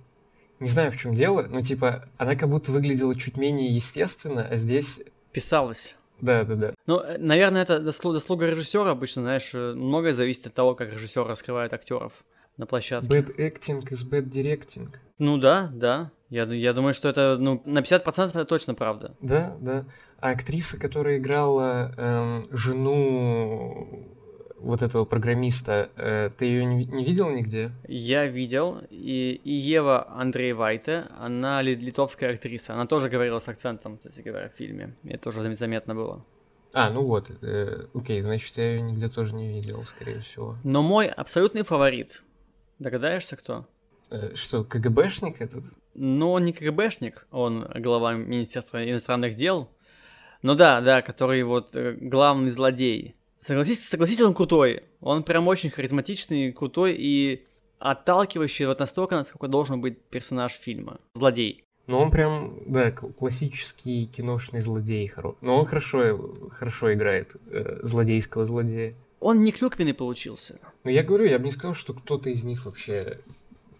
Не 0.60 0.68
знаю, 0.68 0.90
в 0.90 0.96
чем 0.96 1.14
дело, 1.14 1.46
но 1.48 1.62
типа 1.62 2.04
она 2.18 2.34
как 2.34 2.48
будто 2.50 2.72
выглядела 2.72 3.16
чуть 3.16 3.36
менее 3.36 3.68
естественно, 3.74 4.46
а 4.50 4.56
здесь... 4.56 5.00
Писалось. 5.32 5.94
Да, 6.20 6.44
да, 6.44 6.54
да. 6.54 6.74
Ну, 6.86 7.00
э, 7.00 7.18
наверное, 7.18 7.62
это 7.62 7.78
заслу- 7.78 8.12
заслуга 8.12 8.46
режиссера. 8.46 8.90
Обычно, 8.90 9.22
знаешь, 9.22 9.50
э, 9.54 9.74
многое 9.74 10.12
зависит 10.12 10.46
от 10.46 10.54
того, 10.54 10.74
как 10.74 10.92
режиссер 10.92 11.24
раскрывает 11.26 11.72
актеров 11.72 12.12
на 12.56 12.66
площадке. 12.66 13.08
Bad 13.08 13.36
acting 13.38 13.80
is 13.90 14.08
bad 14.08 14.28
directing. 14.28 14.88
Ну 15.18 15.38
да, 15.38 15.70
да. 15.72 16.10
Я, 16.28 16.44
я 16.44 16.72
думаю, 16.72 16.92
что 16.92 17.08
это 17.08 17.36
ну, 17.38 17.62
на 17.64 17.78
50% 17.80 18.28
это 18.28 18.44
точно 18.44 18.74
правда. 18.74 19.16
Да, 19.20 19.56
да. 19.60 19.86
А 20.20 20.30
актриса, 20.30 20.78
которая 20.78 21.18
играла 21.18 21.92
эм, 21.96 22.48
жену 22.50 24.17
вот 24.60 24.82
этого 24.82 25.04
программиста, 25.04 25.90
э, 25.96 26.30
ты 26.36 26.44
ее 26.46 26.64
не, 26.64 26.78
ви- 26.84 26.86
не 26.92 27.04
видел 27.04 27.30
нигде? 27.30 27.70
Я 27.88 28.26
видел, 28.26 28.80
и, 28.90 29.40
и 29.44 29.52
Ева 29.52 30.08
Андреевайте, 30.20 31.06
она 31.18 31.62
ли- 31.62 31.74
литовская 31.76 32.34
актриса, 32.34 32.74
она 32.74 32.86
тоже 32.86 33.08
говорила 33.08 33.38
с 33.38 33.48
акцентом, 33.48 33.96
кстати 33.98 34.20
говоря, 34.22 34.48
в 34.48 34.54
фильме. 34.54 34.96
Это 35.04 35.24
тоже 35.24 35.42
зам- 35.42 35.54
заметно 35.54 35.94
было. 35.94 36.24
А, 36.74 36.90
ну 36.90 37.02
вот, 37.04 37.30
э, 37.42 37.86
окей, 37.94 38.20
значит, 38.22 38.56
я 38.58 38.72
ее 38.72 38.82
нигде 38.82 39.08
тоже 39.08 39.34
не 39.34 39.46
видел, 39.48 39.84
скорее 39.84 40.18
всего. 40.20 40.56
Но 40.64 40.82
мой 40.82 41.06
абсолютный 41.08 41.62
фаворит, 41.62 42.22
догадаешься 42.78 43.36
кто? 43.36 43.66
Э, 44.10 44.34
что, 44.34 44.64
КГБшник 44.64 45.40
этот? 45.40 45.64
Но 45.94 46.32
он 46.32 46.44
не 46.44 46.52
КГБшник, 46.52 47.26
он 47.30 47.66
глава 47.76 48.14
Министерства 48.14 48.88
иностранных 48.88 49.34
дел, 49.34 49.68
Ну 50.42 50.54
да, 50.54 50.80
да, 50.80 51.02
который 51.02 51.42
вот 51.42 51.74
э, 51.74 51.96
главный 52.00 52.50
злодей. 52.50 53.14
Согласитесь, 53.40 53.88
согласитесь, 53.88 54.22
он 54.22 54.34
крутой. 54.34 54.82
Он 55.00 55.22
прям 55.22 55.46
очень 55.48 55.70
харизматичный, 55.70 56.52
крутой 56.52 56.96
и 56.98 57.46
отталкивающий 57.78 58.66
вот 58.66 58.80
настолько, 58.80 59.16
насколько 59.16 59.48
должен 59.48 59.80
быть 59.80 60.00
персонаж 60.02 60.52
фильма. 60.52 61.00
Злодей. 61.14 61.64
Но 61.86 62.00
он 62.00 62.10
прям, 62.10 62.58
да, 62.66 62.90
кл- 62.90 63.12
классический 63.12 64.06
киношный 64.06 64.60
злодей. 64.60 65.10
Но 65.40 65.56
он 65.58 65.64
хорошо, 65.64 66.50
хорошо 66.50 66.92
играет 66.92 67.34
э, 67.50 67.78
злодейского 67.82 68.44
злодея. 68.44 68.94
Он 69.20 69.42
не 69.42 69.52
клюквенный 69.52 69.94
получился. 69.94 70.58
Но 70.84 70.90
я 70.90 71.02
говорю, 71.02 71.24
я 71.24 71.38
бы 71.38 71.46
не 71.46 71.50
сказал, 71.50 71.74
что 71.74 71.94
кто-то 71.94 72.30
из 72.30 72.44
них 72.44 72.66
вообще 72.66 73.20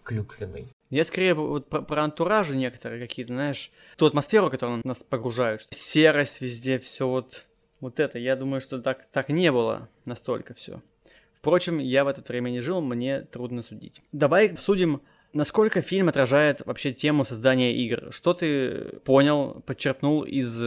клюквенный. 0.03 0.69
Я 0.89 1.03
скорее 1.03 1.35
вот 1.35 1.69
про, 1.69 1.81
про 1.83 2.03
антуражи 2.03 2.57
некоторые 2.57 2.99
какие-то, 2.99 3.33
знаешь, 3.33 3.71
ту 3.95 4.07
атмосферу, 4.07 4.49
которую 4.49 4.81
нас 4.83 5.03
погружают. 5.03 5.67
Серость 5.69 6.41
везде, 6.41 6.79
все 6.79 7.07
вот, 7.07 7.45
вот 7.79 7.99
это. 7.99 8.19
Я 8.19 8.35
думаю, 8.35 8.61
что 8.61 8.79
так, 8.79 9.05
так 9.11 9.29
не 9.29 9.51
было 9.51 9.89
настолько 10.05 10.53
все. 10.53 10.81
Впрочем, 11.39 11.77
я 11.77 12.03
в 12.03 12.07
это 12.07 12.21
время 12.27 12.49
не 12.49 12.59
жил, 12.59 12.81
мне 12.81 13.21
трудно 13.21 13.61
судить. 13.61 14.01
Давай 14.11 14.49
обсудим, 14.49 15.01
насколько 15.33 15.81
фильм 15.81 16.09
отражает 16.09 16.61
вообще 16.65 16.91
тему 16.91 17.23
создания 17.23 17.73
игр. 17.75 18.11
Что 18.11 18.33
ты 18.33 18.99
понял, 19.05 19.63
подчерпнул 19.65 20.23
из 20.23 20.61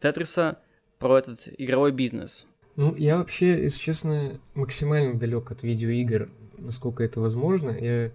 Тетриса 0.00 0.58
про 0.98 1.18
этот 1.18 1.48
игровой 1.58 1.90
бизнес? 1.90 2.46
Ну, 2.76 2.94
я 2.96 3.18
вообще, 3.18 3.62
если 3.62 3.80
честно, 3.80 4.40
максимально 4.54 5.18
далек 5.18 5.50
от 5.50 5.62
видеоигр, 5.62 6.30
насколько 6.58 7.02
это 7.02 7.20
возможно. 7.20 7.70
Я 7.70 8.12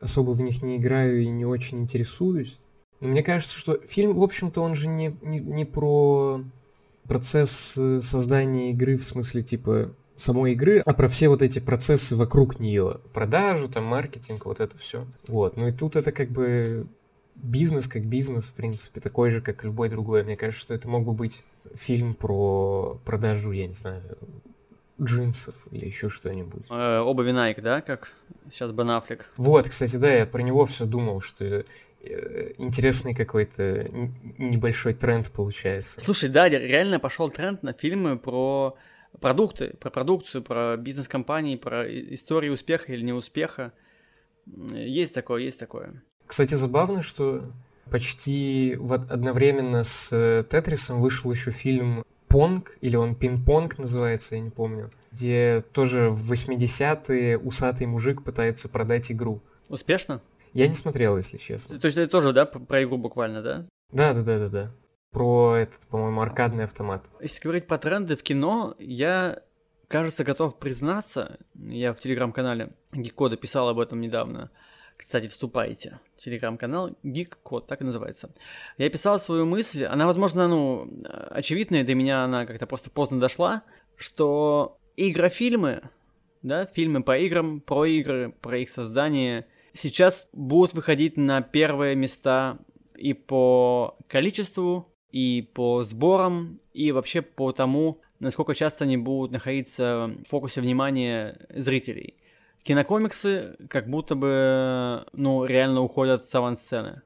особо 0.00 0.30
в 0.32 0.40
них 0.40 0.62
не 0.62 0.76
играю 0.76 1.22
и 1.22 1.28
не 1.28 1.44
очень 1.44 1.78
интересуюсь. 1.78 2.58
Но 3.00 3.08
мне 3.08 3.22
кажется, 3.22 3.56
что 3.58 3.78
фильм, 3.86 4.14
в 4.14 4.22
общем-то, 4.22 4.60
он 4.60 4.74
же 4.74 4.88
не, 4.88 5.16
не, 5.22 5.38
не 5.38 5.64
про 5.64 6.42
процесс 7.08 7.76
э, 7.78 8.00
создания 8.00 8.70
игры 8.70 8.96
в 8.96 9.04
смысле, 9.04 9.42
типа, 9.42 9.94
самой 10.16 10.52
игры, 10.52 10.82
а 10.84 10.92
про 10.94 11.08
все 11.08 11.28
вот 11.28 11.42
эти 11.42 11.58
процессы 11.58 12.16
вокруг 12.16 12.58
нее. 12.58 13.00
Продажу, 13.12 13.68
там, 13.68 13.84
маркетинг, 13.84 14.46
вот 14.46 14.60
это 14.60 14.76
все. 14.76 15.06
Вот. 15.28 15.56
Ну 15.56 15.68
и 15.68 15.72
тут 15.72 15.96
это 15.96 16.12
как 16.12 16.30
бы 16.30 16.86
бизнес 17.36 17.86
как 17.86 18.06
бизнес, 18.06 18.46
в 18.46 18.54
принципе, 18.54 19.00
такой 19.00 19.30
же, 19.30 19.40
как 19.40 19.64
любой 19.64 19.88
другой. 19.88 20.24
Мне 20.24 20.36
кажется, 20.36 20.62
что 20.62 20.74
это 20.74 20.88
мог 20.88 21.04
бы 21.04 21.12
быть 21.12 21.44
фильм 21.74 22.14
про 22.14 23.00
продажу, 23.04 23.52
я 23.52 23.66
не 23.66 23.74
знаю, 23.74 24.02
джинсов 25.00 25.66
или 25.70 25.86
еще 25.86 26.08
что-нибудь. 26.08 26.66
Э, 26.70 26.98
обуви 26.98 27.32
Nike, 27.32 27.60
да, 27.60 27.80
как 27.80 28.12
сейчас 28.50 28.70
Бен 28.72 28.90
Аффлек? 28.90 29.26
Вот, 29.36 29.68
кстати, 29.68 29.96
да, 29.96 30.10
я 30.12 30.26
про 30.26 30.40
него 30.42 30.64
все 30.66 30.86
думал, 30.86 31.20
что 31.20 31.44
э, 31.44 31.64
интересный 32.58 33.14
какой-то 33.14 33.88
небольшой 34.38 34.94
тренд 34.94 35.30
получается. 35.30 36.00
Слушай, 36.00 36.30
да, 36.30 36.48
ре- 36.48 36.66
реально 36.66 36.98
пошел 36.98 37.30
тренд 37.30 37.62
на 37.62 37.72
фильмы 37.74 38.18
про 38.18 38.76
продукты, 39.20 39.74
про 39.80 39.90
продукцию, 39.90 40.42
про 40.42 40.76
бизнес-компании, 40.78 41.56
про 41.56 41.86
и- 41.86 42.14
историю 42.14 42.54
успеха 42.54 42.92
или 42.92 43.02
неуспеха. 43.02 43.72
М, 44.46 44.68
Есть 44.76 45.12
такое, 45.12 45.42
есть 45.42 45.58
такое. 45.60 46.02
Кстати, 46.26 46.54
забавно, 46.54 47.02
что 47.02 47.42
почти 47.90 48.76
вот 48.78 49.10
одновременно 49.10 49.84
с 49.84 50.08
э, 50.12 50.42
Тетрисом 50.48 51.00
вышел 51.02 51.30
еще 51.30 51.50
фильм 51.50 52.04
Понг, 52.36 52.76
или 52.82 52.96
он 52.96 53.14
Пинг-понг 53.14 53.78
называется, 53.78 54.34
я 54.34 54.42
не 54.42 54.50
помню, 54.50 54.90
где 55.10 55.64
тоже 55.72 56.10
в 56.10 56.30
80-е 56.30 57.38
усатый 57.38 57.86
мужик 57.86 58.22
пытается 58.22 58.68
продать 58.68 59.10
игру. 59.10 59.40
Успешно? 59.70 60.20
Я 60.52 60.66
не 60.66 60.74
смотрел, 60.74 61.16
если 61.16 61.38
честно. 61.38 61.80
То 61.80 61.86
есть 61.86 61.96
это 61.96 62.10
тоже, 62.10 62.34
да, 62.34 62.44
про 62.44 62.84
игру 62.84 62.98
буквально, 62.98 63.40
да? 63.40 63.66
Да, 63.90 64.12
да, 64.12 64.20
да, 64.20 64.38
да, 64.38 64.48
да. 64.48 64.70
Про 65.12 65.54
этот, 65.54 65.80
по-моему, 65.88 66.20
аркадный 66.20 66.64
автомат. 66.64 67.10
Если 67.22 67.40
говорить 67.40 67.66
про 67.66 67.78
тренды 67.78 68.16
в 68.16 68.22
кино, 68.22 68.74
я, 68.78 69.42
кажется, 69.88 70.22
готов 70.22 70.58
признаться, 70.58 71.38
я 71.54 71.94
в 71.94 72.00
телеграм-канале 72.00 72.74
Гикода 72.92 73.38
писал 73.38 73.70
об 73.70 73.78
этом 73.78 74.02
недавно, 74.02 74.50
кстати, 74.96 75.28
вступайте. 75.28 76.00
Телеграм-канал 76.16 76.96
Geek 77.04 77.36
так 77.66 77.80
и 77.80 77.84
называется. 77.84 78.30
Я 78.78 78.88
писал 78.90 79.18
свою 79.18 79.44
мысль, 79.46 79.84
она, 79.84 80.06
возможно, 80.06 80.48
ну, 80.48 80.90
очевидная, 81.30 81.84
до 81.84 81.94
меня 81.94 82.24
она 82.24 82.46
как-то 82.46 82.66
просто 82.66 82.90
поздно 82.90 83.20
дошла, 83.20 83.62
что 83.96 84.78
игрофильмы, 84.96 85.82
да, 86.42 86.66
фильмы 86.66 87.02
по 87.02 87.18
играм, 87.18 87.60
про 87.60 87.84
игры, 87.86 88.34
про 88.40 88.58
их 88.58 88.70
создание, 88.70 89.46
сейчас 89.74 90.28
будут 90.32 90.74
выходить 90.74 91.16
на 91.16 91.42
первые 91.42 91.94
места 91.94 92.58
и 92.96 93.12
по 93.12 93.96
количеству, 94.08 94.86
и 95.12 95.42
по 95.54 95.82
сборам, 95.82 96.60
и 96.72 96.92
вообще 96.92 97.22
по 97.22 97.52
тому, 97.52 98.00
насколько 98.18 98.54
часто 98.54 98.84
они 98.84 98.96
будут 98.96 99.32
находиться 99.32 100.10
в 100.24 100.28
фокусе 100.28 100.60
внимания 100.60 101.46
зрителей. 101.50 102.16
Кинокомиксы 102.66 103.54
как 103.70 103.88
будто 103.88 104.16
бы, 104.16 105.06
ну, 105.12 105.44
реально 105.44 105.82
уходят 105.82 106.24
с 106.24 106.34
авансцены. 106.34 107.02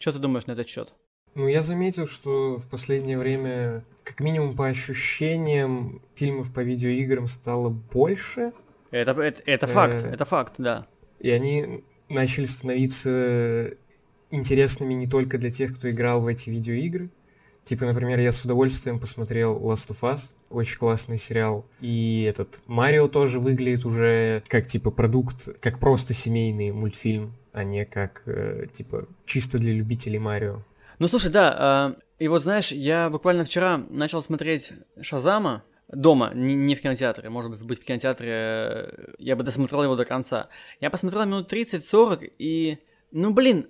Что 0.00 0.14
ты 0.14 0.18
думаешь 0.18 0.46
на 0.46 0.52
этот 0.52 0.66
счет? 0.66 0.94
Ну, 1.34 1.46
я 1.46 1.60
заметил, 1.60 2.06
что 2.06 2.56
в 2.56 2.66
последнее 2.70 3.18
время, 3.18 3.84
как 4.02 4.20
минимум 4.20 4.56
по 4.56 4.66
ощущениям, 4.66 6.00
фильмов 6.14 6.54
по 6.54 6.60
видеоиграм 6.60 7.26
стало 7.26 7.68
больше, 7.68 8.52
Это, 8.90 9.10
это, 9.20 9.42
это 9.44 9.66
факт, 9.66 9.96
Э. 10.04 10.08
это 10.10 10.24
факт, 10.24 10.54
да. 10.56 10.86
и 11.18 11.28
они 11.28 11.84
начали 12.08 12.46
становиться 12.46 13.74
интересными 14.30 14.94
не 14.94 15.06
только 15.06 15.36
для 15.36 15.50
тех, 15.50 15.76
кто 15.76 15.90
играл 15.90 16.22
в 16.22 16.28
эти 16.28 16.48
видеоигры. 16.48 17.10
Типа, 17.64 17.86
например, 17.86 18.18
я 18.20 18.30
с 18.30 18.44
удовольствием 18.44 19.00
посмотрел 19.00 19.58
Last 19.58 19.90
of 19.90 20.00
Us, 20.02 20.34
очень 20.50 20.78
классный 20.78 21.16
сериал. 21.16 21.64
И 21.80 22.26
этот 22.28 22.62
Марио 22.66 23.08
тоже 23.08 23.40
выглядит 23.40 23.86
уже 23.86 24.42
как 24.48 24.66
типа 24.66 24.90
продукт, 24.90 25.48
как 25.60 25.78
просто 25.78 26.12
семейный 26.12 26.72
мультфильм, 26.72 27.34
а 27.52 27.64
не 27.64 27.86
как 27.86 28.22
э, 28.26 28.66
типа 28.70 29.06
чисто 29.24 29.58
для 29.58 29.72
любителей 29.72 30.18
Марио. 30.18 30.62
Ну, 30.98 31.08
слушай, 31.08 31.32
да, 31.32 31.54
а, 31.56 31.96
и 32.18 32.28
вот 32.28 32.42
знаешь, 32.42 32.70
я 32.70 33.08
буквально 33.10 33.44
вчера 33.44 33.78
начал 33.88 34.20
смотреть 34.20 34.72
Шазама 35.00 35.64
дома, 35.88 36.32
не, 36.34 36.54
не 36.54 36.74
в 36.74 36.82
кинотеатре, 36.82 37.30
может 37.30 37.50
быть, 37.50 37.62
быть 37.62 37.80
в 37.80 37.84
кинотеатре, 37.84 38.30
э, 38.30 39.14
я 39.18 39.36
бы 39.36 39.42
досмотрел 39.42 39.82
его 39.82 39.96
до 39.96 40.04
конца. 40.04 40.48
Я 40.80 40.90
посмотрел 40.90 41.24
минут 41.24 41.52
30-40, 41.52 42.30
и, 42.38 42.78
ну, 43.10 43.32
блин, 43.32 43.68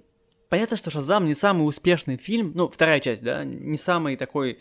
понятно, 0.55 0.77
что 0.77 0.89
Шазам 0.89 1.25
не 1.25 1.35
самый 1.35 1.67
успешный 1.67 2.17
фильм, 2.17 2.53
ну, 2.55 2.69
вторая 2.69 3.01
часть, 3.01 3.25
да, 3.25 3.43
не 3.43 3.77
самый 3.77 4.17
такой 4.17 4.61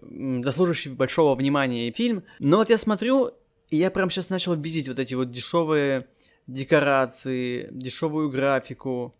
заслуживающий 0.00 0.90
большого 0.90 1.34
внимания 1.34 1.92
фильм, 1.92 2.24
но 2.38 2.56
вот 2.56 2.70
я 2.70 2.78
смотрю, 2.78 3.30
и 3.68 3.76
я 3.76 3.90
прям 3.90 4.08
сейчас 4.08 4.30
начал 4.30 4.54
видеть 4.54 4.88
вот 4.88 4.98
эти 4.98 5.12
вот 5.12 5.30
дешевые 5.30 6.06
декорации, 6.46 7.68
дешевую 7.72 8.30
графику, 8.30 9.14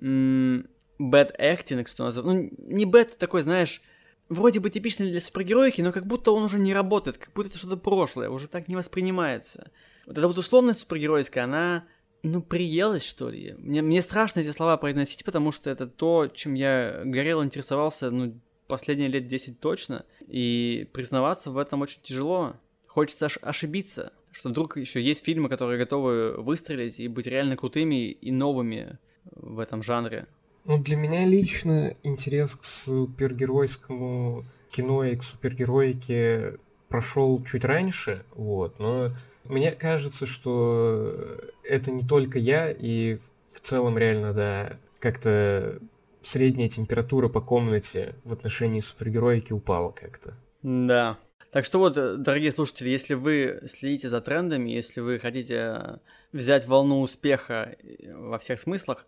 bad 0.00 0.66
acting, 0.98 1.86
что 1.86 2.06
называется. 2.06 2.22
Ну, 2.22 2.50
не 2.58 2.84
bad 2.84 3.16
такой, 3.16 3.42
знаешь, 3.42 3.82
вроде 4.28 4.58
бы 4.58 4.68
типичный 4.68 5.12
для 5.12 5.20
супергероики, 5.20 5.80
но 5.80 5.92
как 5.92 6.08
будто 6.08 6.32
он 6.32 6.42
уже 6.42 6.58
не 6.58 6.74
работает, 6.74 7.18
как 7.18 7.32
будто 7.34 7.50
это 7.50 7.58
что-то 7.58 7.76
прошлое, 7.76 8.30
уже 8.30 8.48
так 8.48 8.66
не 8.66 8.74
воспринимается. 8.74 9.70
Вот 10.06 10.18
эта 10.18 10.26
вот 10.26 10.38
условность 10.38 10.80
супергеройская, 10.80 11.44
она, 11.44 11.84
ну, 12.22 12.40
приелась, 12.40 13.04
что 13.04 13.30
ли. 13.30 13.54
Мне, 13.58 13.82
мне 13.82 14.00
страшно 14.00 14.40
эти 14.40 14.50
слова 14.50 14.76
произносить, 14.76 15.24
потому 15.24 15.50
что 15.50 15.70
это 15.70 15.86
то, 15.86 16.28
чем 16.28 16.54
я 16.54 17.02
горел, 17.04 17.42
интересовался, 17.42 18.10
ну, 18.10 18.38
последние 18.68 19.08
лет 19.08 19.26
10 19.26 19.60
точно, 19.60 20.04
и 20.28 20.88
признаваться 20.92 21.50
в 21.50 21.58
этом 21.58 21.82
очень 21.82 22.00
тяжело. 22.02 22.54
Хочется 22.86 23.26
ош- 23.26 23.40
ошибиться, 23.42 24.12
что 24.30 24.50
вдруг 24.50 24.76
еще 24.76 25.02
есть 25.02 25.24
фильмы, 25.24 25.48
которые 25.48 25.78
готовы 25.78 26.40
выстрелить 26.40 27.00
и 27.00 27.08
быть 27.08 27.26
реально 27.26 27.56
крутыми 27.56 28.10
и 28.10 28.30
новыми 28.30 28.98
в 29.24 29.58
этом 29.58 29.82
жанре. 29.82 30.26
Ну, 30.64 30.78
для 30.78 30.96
меня 30.96 31.26
лично 31.26 31.96
интерес 32.04 32.54
к 32.54 32.64
супергеройскому 32.64 34.44
кино 34.70 35.04
и 35.04 35.16
к 35.16 35.22
супергероике 35.22 36.58
прошел 36.92 37.42
чуть 37.42 37.64
раньше, 37.64 38.22
вот, 38.36 38.78
но 38.78 39.08
мне 39.46 39.72
кажется, 39.72 40.26
что 40.26 41.38
это 41.64 41.90
не 41.90 42.06
только 42.06 42.38
я, 42.38 42.70
и 42.70 43.16
в 43.50 43.60
целом 43.60 43.96
реально, 43.96 44.34
да, 44.34 44.76
как-то 44.98 45.78
средняя 46.20 46.68
температура 46.68 47.30
по 47.30 47.40
комнате 47.40 48.14
в 48.24 48.32
отношении 48.34 48.80
супергероики 48.80 49.54
упала 49.54 49.90
как-то. 49.90 50.34
Да. 50.62 51.16
Так 51.50 51.64
что 51.64 51.78
вот, 51.78 51.94
дорогие 51.94 52.52
слушатели, 52.52 52.90
если 52.90 53.14
вы 53.14 53.62
следите 53.68 54.10
за 54.10 54.20
трендами, 54.20 54.70
если 54.70 55.00
вы 55.00 55.18
хотите 55.18 55.98
взять 56.32 56.66
волну 56.66 57.00
успеха 57.00 57.74
э, 57.82 58.14
во 58.14 58.38
всех 58.38 58.60
смыслах, 58.60 59.06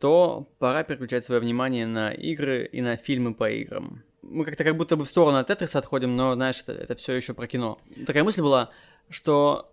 то 0.00 0.48
пора 0.58 0.84
переключать 0.84 1.22
свое 1.22 1.42
внимание 1.42 1.86
на 1.86 2.12
игры 2.12 2.66
и 2.66 2.80
на 2.80 2.96
фильмы 2.96 3.34
по 3.34 3.50
играм. 3.50 4.02
Мы 4.28 4.44
как-то 4.44 4.64
как 4.64 4.76
будто 4.76 4.96
бы 4.96 5.04
в 5.04 5.08
сторону 5.08 5.38
от 5.38 5.46
Тетриса 5.46 5.78
отходим, 5.78 6.16
но, 6.16 6.34
знаешь, 6.34 6.60
это, 6.60 6.72
это 6.72 6.94
все 6.94 7.14
еще 7.14 7.34
про 7.34 7.46
кино. 7.46 7.78
Такая 8.06 8.24
мысль 8.24 8.42
была, 8.42 8.70
что 9.08 9.72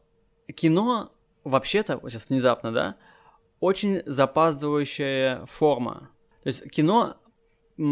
кино 0.56 1.12
вообще-то, 1.44 1.98
вот 1.98 2.12
сейчас 2.12 2.30
внезапно, 2.30 2.72
да, 2.72 2.96
очень 3.60 4.04
запаздывающая 4.06 5.46
форма. 5.46 6.10
То 6.44 6.48
есть 6.48 6.70
кино 6.70 7.18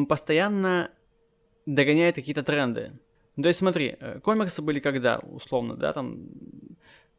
постоянно 0.08 0.92
догоняет 1.66 2.16
какие-то 2.16 2.44
тренды. 2.44 3.00
Ну, 3.36 3.44
то 3.44 3.48
есть 3.48 3.60
смотри, 3.60 3.96
э, 4.00 4.20
комиксы 4.20 4.62
были 4.62 4.80
когда, 4.80 5.20
условно, 5.20 5.76
да, 5.76 5.94
там 5.94 6.20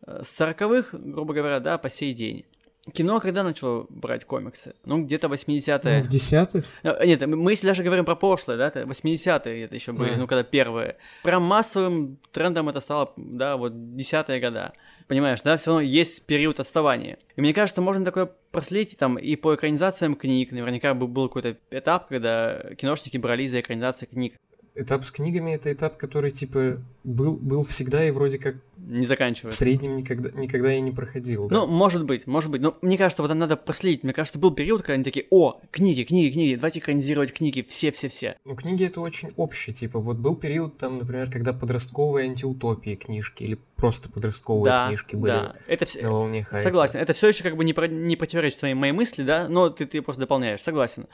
э, 0.07 0.23
с 0.23 0.41
40-х, 0.41 0.99
грубо 0.99 1.33
говоря, 1.35 1.61
да, 1.61 1.79
по 1.79 1.89
сей 1.89 2.13
день. 2.13 2.45
Кино 2.93 3.21
когда 3.21 3.45
начало 3.45 3.87
брать 3.91 4.25
комиксы? 4.25 4.75
Ну, 4.85 5.05
где-то 5.05 5.29
80-е. 5.29 5.99
Ну, 5.99 6.05
в 6.05 6.09
десятых? 6.09 6.65
Э, 6.83 7.07
Нет, 7.07 7.25
мы 7.27 7.53
если 7.53 7.69
даже 7.69 7.85
говорим 7.85 8.05
про 8.05 8.17
прошлое, 8.17 8.57
да, 8.57 8.67
это 8.67 8.81
80-е 8.83 9.65
это 9.65 9.75
еще 9.77 9.93
были, 9.93 10.15
А. 10.15 10.17
ну, 10.17 10.27
когда 10.27 10.43
первые. 10.43 10.97
Прям 11.23 11.45
массовым 11.45 12.19
трендом 12.33 12.69
это 12.69 12.81
стало, 12.81 13.12
да, 13.17 13.57
вот 13.57 13.95
десятые 13.95 14.41
года. 14.41 14.73
Понимаешь, 15.07 15.43
да, 15.43 15.57
все 15.59 15.71
равно 15.71 15.83
есть 15.83 16.27
период 16.27 16.59
отставания. 16.59 17.19
И 17.37 17.41
мне 17.41 17.55
кажется, 17.55 17.81
можно 17.81 18.05
такое 18.05 18.31
проследить 18.51 18.99
там 18.99 19.17
и 19.17 19.37
по 19.37 19.55
экранизациям 19.55 20.17
книг. 20.17 20.51
Наверняка 20.51 20.95
бы 20.95 21.07
был 21.07 21.29
какой-то 21.29 21.57
этап, 21.71 22.09
когда 22.09 22.75
киношники 22.77 23.17
брались 23.17 23.53
за 23.53 23.61
экранизации 23.61 24.07
книг. 24.07 24.35
Этап 24.75 25.05
с 25.05 25.12
книгами 25.12 25.53
это 25.53 25.71
этап, 25.73 25.99
который 25.99 26.31
типа 26.31 26.83
был, 27.05 27.37
был 27.37 27.62
всегда 27.65 28.05
и 28.05 28.11
вроде 28.11 28.39
как 28.39 28.57
Не 28.85 29.05
в 29.05 29.09
заканчивая. 29.09 29.53
среднем 29.53 29.97
никогда, 29.97 30.31
никогда 30.33 30.73
и 30.73 30.81
не 30.81 30.91
проходил. 30.91 31.49
да. 31.49 31.57
Ну, 31.61 31.67
может 31.67 32.05
быть, 32.05 32.27
может 32.27 32.51
быть. 32.51 32.61
Но 32.61 32.77
мне 32.83 32.99
кажется, 32.99 33.23
вот 33.23 33.31
это 33.31 33.39
надо 33.39 33.57
проследить. 33.57 34.03
Мне 34.03 34.12
кажется, 34.12 34.39
был 34.39 34.51
период, 34.51 34.83
когда 34.83 34.95
они 34.95 35.05
такие, 35.05 35.27
о, 35.31 35.61
книги, 35.71 36.03
книги, 36.03 36.33
книги, 36.33 36.55
давайте 36.57 36.81
экранизировать 36.81 37.33
книги, 37.33 37.65
все-все-все. 37.69 38.37
Ну, 38.45 38.57
книги 38.57 38.85
это 38.85 39.01
очень 39.01 39.31
общее, 39.37 39.75
типа, 39.75 40.01
вот 40.01 40.17
был 40.17 40.35
период 40.37 40.77
там, 40.79 40.99
например, 40.99 41.31
когда 41.31 41.53
подростковые 41.53 42.29
антиутопии 42.29 42.97
книжки 42.97 43.45
или 43.45 43.59
просто 43.77 44.11
подростковые 44.11 44.65
Да, 44.73 44.87
книжки 44.89 45.17
были 45.17 45.33
да. 45.33 45.57
Это 45.69 45.87
все... 45.87 46.03
на 46.03 46.11
волне 46.12 46.43
хайпа. 46.45 46.62
Согласен. 46.62 46.99
Это 47.01 47.12
все 47.12 47.29
еще 47.29 47.43
как 47.45 47.57
бы 47.57 47.65
не, 47.65 47.73
про- 47.73 47.89
не 47.89 48.17
противоречит 48.17 48.59
твоей 48.59 48.75
моей 48.75 48.93
мысли, 48.93 49.23
да, 49.23 49.49
но 49.49 49.71
ты, 49.71 49.87
ты 49.87 50.03
просто 50.03 50.21
дополняешь, 50.23 50.61
согласен. 50.61 51.07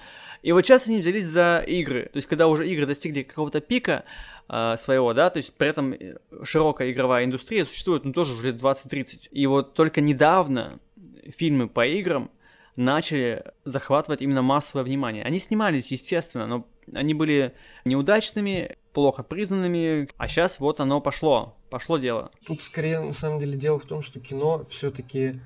И 0.43 0.53
вот 0.53 0.65
сейчас 0.65 0.87
они 0.87 1.01
взялись 1.01 1.25
за 1.25 1.65
игры. 1.67 2.05
То 2.13 2.17
есть, 2.17 2.29
когда 2.29 2.47
уже 2.47 2.69
игры 2.69 2.87
достигли 2.87 3.23
какого-то 3.25 3.61
пика 3.61 4.05
своего, 4.49 5.13
да, 5.13 5.29
то 5.29 5.37
есть 5.37 5.53
при 5.55 5.69
этом 5.69 5.93
э, 5.93 6.17
широкая 6.43 6.91
игровая 6.91 7.25
индустрия 7.25 7.67
существует, 7.67 8.05
ну, 8.05 8.13
тоже 8.13 8.35
уже 8.35 8.53
лет 8.53 8.63
20-30. 8.63 9.29
И 9.31 9.47
вот 9.47 9.75
только 9.75 10.01
недавно 10.01 10.81
фильмы 11.37 11.69
по 11.69 11.87
играм 11.87 12.31
начали 12.75 13.45
захватывать 13.65 14.23
именно 14.23 14.41
массовое 14.41 14.85
внимание. 14.85 15.25
Они 15.25 15.39
снимались, 15.39 15.93
естественно, 15.93 16.47
но 16.47 16.67
они 16.95 17.13
были 17.13 17.55
неудачными, 17.85 18.77
плохо 18.93 19.23
признанными, 19.23 20.09
а 20.17 20.29
сейчас 20.29 20.61
вот 20.61 20.81
оно 20.81 21.01
пошло, 21.01 21.57
пошло 21.71 21.99
дело. 21.99 22.31
Тут 22.47 22.63
скорее, 22.63 23.01
на 23.01 23.13
самом 23.13 23.41
деле, 23.41 23.57
дело 23.57 23.79
в 23.79 23.85
том, 23.85 24.01
что 24.01 24.21
кино 24.21 24.65
все-таки 24.69 25.41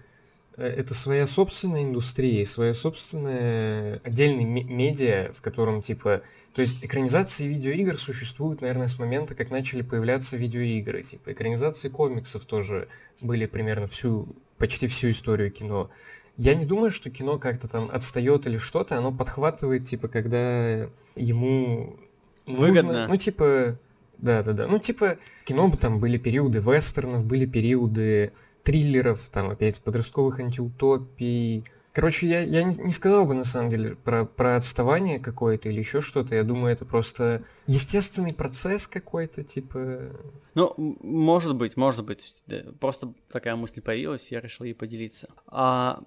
это 0.56 0.94
своя 0.94 1.26
собственная 1.26 1.84
индустрия, 1.84 2.44
своя 2.44 2.74
собственная 2.74 4.00
отдельный 4.04 4.44
ме- 4.44 4.64
медиа, 4.64 5.32
в 5.32 5.40
котором, 5.40 5.82
типа, 5.82 6.22
то 6.54 6.60
есть 6.60 6.84
экранизации 6.84 7.46
видеоигр 7.46 7.96
существуют, 7.96 8.60
наверное, 8.60 8.86
с 8.86 8.98
момента, 8.98 9.34
как 9.34 9.50
начали 9.50 9.82
появляться 9.82 10.36
видеоигры. 10.36 11.02
Типа, 11.02 11.32
экранизации 11.32 11.88
комиксов 11.88 12.44
тоже 12.44 12.88
были 13.20 13.46
примерно 13.46 13.86
всю, 13.88 14.28
почти 14.58 14.86
всю 14.88 15.10
историю 15.10 15.50
кино. 15.50 15.90
Я 16.36 16.54
не 16.54 16.64
думаю, 16.66 16.90
что 16.90 17.10
кино 17.10 17.38
как-то 17.38 17.68
там 17.68 17.90
отстает 17.92 18.46
или 18.46 18.56
что-то, 18.56 18.96
оно 18.98 19.12
подхватывает, 19.12 19.86
типа, 19.86 20.08
когда 20.08 20.88
ему 21.14 21.98
нужно- 22.46 22.66
Выгодно. 22.66 23.08
Ну, 23.08 23.16
типа, 23.16 23.78
да, 24.18 24.42
да, 24.42 24.52
да. 24.52 24.66
Ну, 24.66 24.78
типа, 24.78 25.18
в 25.40 25.44
кино 25.44 25.68
бы 25.68 25.76
там 25.76 26.00
были 26.00 26.18
периоды 26.18 26.60
вестернов, 26.60 27.24
были 27.24 27.46
периоды 27.46 28.32
триллеров, 28.62 29.28
там, 29.28 29.50
опять, 29.50 29.80
подростковых 29.80 30.40
антиутопий. 30.40 31.64
Короче, 31.92 32.26
я, 32.26 32.40
я 32.40 32.62
не, 32.62 32.74
не 32.76 32.90
сказал 32.90 33.26
бы, 33.26 33.34
на 33.34 33.44
самом 33.44 33.70
деле, 33.70 33.96
про, 33.96 34.24
про 34.24 34.56
отставание 34.56 35.18
какое-то 35.18 35.68
или 35.68 35.78
еще 35.78 36.00
что-то. 36.00 36.34
Я 36.34 36.42
думаю, 36.42 36.72
это 36.72 36.86
просто 36.86 37.42
естественный 37.66 38.32
процесс 38.32 38.86
какой-то, 38.86 39.44
типа... 39.44 40.10
Ну, 40.54 40.74
может 40.76 41.54
быть, 41.54 41.76
может 41.76 42.04
быть. 42.06 42.34
Просто 42.80 43.12
такая 43.30 43.56
мысль 43.56 43.82
появилась, 43.82 44.30
я 44.30 44.40
решил 44.40 44.64
ей 44.64 44.74
поделиться. 44.74 45.28
А 45.46 46.00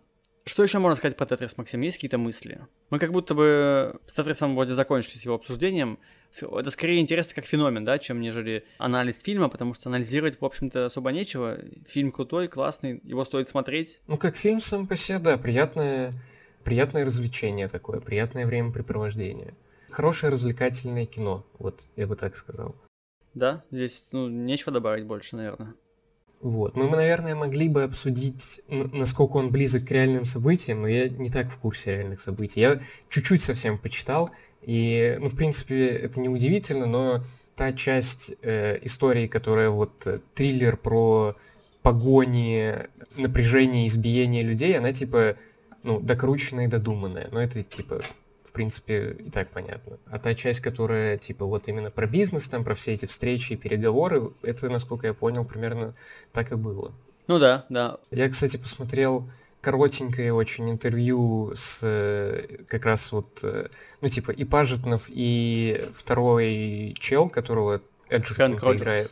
что 0.43 0.63
еще 0.63 0.79
можно 0.79 0.95
сказать 0.95 1.17
по 1.17 1.25
Тетрис, 1.25 1.57
Максим? 1.57 1.81
Есть 1.81 1.97
какие-то 1.97 2.17
мысли? 2.17 2.61
Мы 2.89 2.99
как 2.99 3.11
будто 3.11 3.33
бы 3.33 3.99
с 4.05 4.13
Тетрисом 4.13 4.55
вроде 4.55 4.73
закончили 4.75 5.17
с 5.17 5.25
его 5.25 5.35
обсуждением. 5.35 5.99
Это 6.43 6.69
скорее 6.71 6.99
интересно 7.01 7.35
как 7.35 7.45
феномен, 7.45 7.85
да, 7.85 7.97
чем 7.99 8.19
нежели 8.19 8.65
анализ 8.77 9.21
фильма, 9.21 9.49
потому 9.49 9.73
что 9.73 9.89
анализировать, 9.89 10.39
в 10.39 10.45
общем-то, 10.45 10.85
особо 10.85 11.11
нечего. 11.11 11.57
Фильм 11.87 12.11
крутой, 12.11 12.47
классный, 12.47 13.01
его 13.03 13.23
стоит 13.23 13.47
смотреть. 13.47 14.01
Ну, 14.07 14.17
как 14.17 14.35
фильм 14.35 14.59
сам 14.59 14.87
по 14.87 14.95
себе, 14.95 15.19
да, 15.19 15.37
приятное, 15.37 16.11
приятное 16.63 17.05
развлечение 17.05 17.67
такое, 17.67 17.99
приятное 17.99 18.45
времяпрепровождение. 18.45 19.55
Хорошее 19.89 20.31
развлекательное 20.31 21.05
кино, 21.05 21.45
вот, 21.59 21.87
я 21.95 22.07
бы 22.07 22.15
так 22.15 22.35
сказал. 22.35 22.75
Да, 23.33 23.63
здесь, 23.71 24.09
ну, 24.11 24.27
нечего 24.27 24.71
добавить 24.71 25.05
больше, 25.05 25.35
наверное. 25.35 25.75
Вот. 26.45 26.75
Ну, 26.75 26.87
мы, 26.87 26.97
наверное, 26.97 27.33
могли 27.33 27.67
бы 27.67 27.81
обсудить, 27.81 28.61
насколько 28.67 29.37
он 29.37 29.49
близок 29.49 29.87
к 29.87 29.91
реальным 29.91 30.25
событиям, 30.25 30.83
но 30.83 30.87
я 30.87 31.09
не 31.09 31.31
так 31.31 31.49
в 31.49 31.57
курсе 31.57 31.95
реальных 31.95 32.21
событий. 32.21 32.61
Я 32.61 32.79
чуть-чуть 33.09 33.41
совсем 33.41 33.79
почитал, 33.79 34.29
и, 34.61 35.17
ну, 35.19 35.27
в 35.27 35.35
принципе, 35.35 35.87
это 35.87 36.21
не 36.21 36.29
удивительно, 36.29 36.85
но 36.85 37.23
та 37.55 37.73
часть 37.73 38.35
э, 38.43 38.77
истории, 38.83 39.25
которая 39.25 39.71
вот 39.71 40.05
э, 40.05 40.19
триллер 40.35 40.77
про 40.77 41.35
погони, 41.81 42.75
напряжение, 43.15 43.87
избиение 43.87 44.43
людей, 44.43 44.77
она, 44.77 44.93
типа, 44.93 45.37
ну, 45.81 45.99
докрученная 45.99 46.65
и 46.65 46.69
додуманная. 46.69 47.27
Но 47.31 47.41
это, 47.41 47.63
типа, 47.63 48.03
принципе, 48.55 49.11
и 49.19 49.29
так 49.29 49.49
понятно. 49.49 49.97
А 50.07 50.17
та 50.17 50.33
часть, 50.33 50.61
которая, 50.61 51.17
типа, 51.17 51.45
вот 51.45 51.67
именно 51.67 51.91
про 51.91 52.07
бизнес, 52.07 52.47
там, 52.47 52.63
про 52.63 52.73
все 52.73 52.93
эти 52.93 53.05
встречи 53.05 53.53
и 53.53 53.57
переговоры, 53.57 54.31
это, 54.41 54.69
насколько 54.69 55.07
я 55.07 55.13
понял, 55.13 55.45
примерно 55.45 55.93
так 56.33 56.51
и 56.51 56.55
было. 56.55 56.91
Ну 57.27 57.39
да, 57.39 57.65
да. 57.69 57.97
Я, 58.11 58.29
кстати, 58.29 58.57
посмотрел 58.57 59.29
коротенькое 59.61 60.31
очень 60.33 60.69
интервью 60.69 61.51
с 61.55 61.79
э, 61.83 62.63
как 62.67 62.85
раз 62.85 63.11
вот, 63.11 63.39
э, 63.43 63.67
ну, 64.01 64.09
типа, 64.09 64.31
и 64.31 64.45
Пажетнов, 64.45 65.05
и 65.09 65.89
второй 65.91 66.95
чел, 66.99 67.29
которого 67.29 67.81
Эджертон 68.09 68.53
играет. 68.53 69.11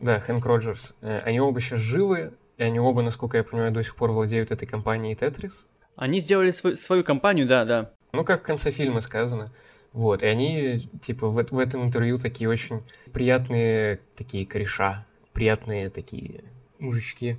Да, 0.00 0.18
Хэнк 0.18 0.44
Роджерс. 0.44 0.94
Э, 1.02 1.18
Они 1.18 1.40
оба 1.40 1.60
сейчас 1.60 1.80
живы, 1.80 2.32
и 2.56 2.62
они 2.62 2.80
оба, 2.80 3.02
насколько 3.02 3.36
я 3.36 3.44
понимаю, 3.44 3.72
до 3.72 3.82
сих 3.84 3.94
пор 3.94 4.12
владеют 4.12 4.50
этой 4.50 4.66
компанией 4.66 5.14
Тетрис. 5.14 5.66
Они 5.96 6.20
сделали 6.20 6.50
свою, 6.50 6.76
свою 6.76 7.04
компанию, 7.04 7.46
да, 7.46 7.64
да. 7.64 7.92
Ну, 8.12 8.24
как 8.24 8.40
в 8.42 8.46
конце 8.46 8.70
фильма 8.70 9.00
сказано. 9.00 9.52
Вот, 9.92 10.22
и 10.22 10.26
они, 10.26 10.80
типа, 11.00 11.28
в, 11.28 11.34
в 11.34 11.58
этом 11.58 11.84
интервью 11.84 12.18
такие 12.18 12.48
очень 12.48 12.82
приятные 13.12 14.00
такие 14.16 14.46
кореша, 14.46 15.06
приятные 15.32 15.90
такие 15.90 16.44
мужички. 16.78 17.36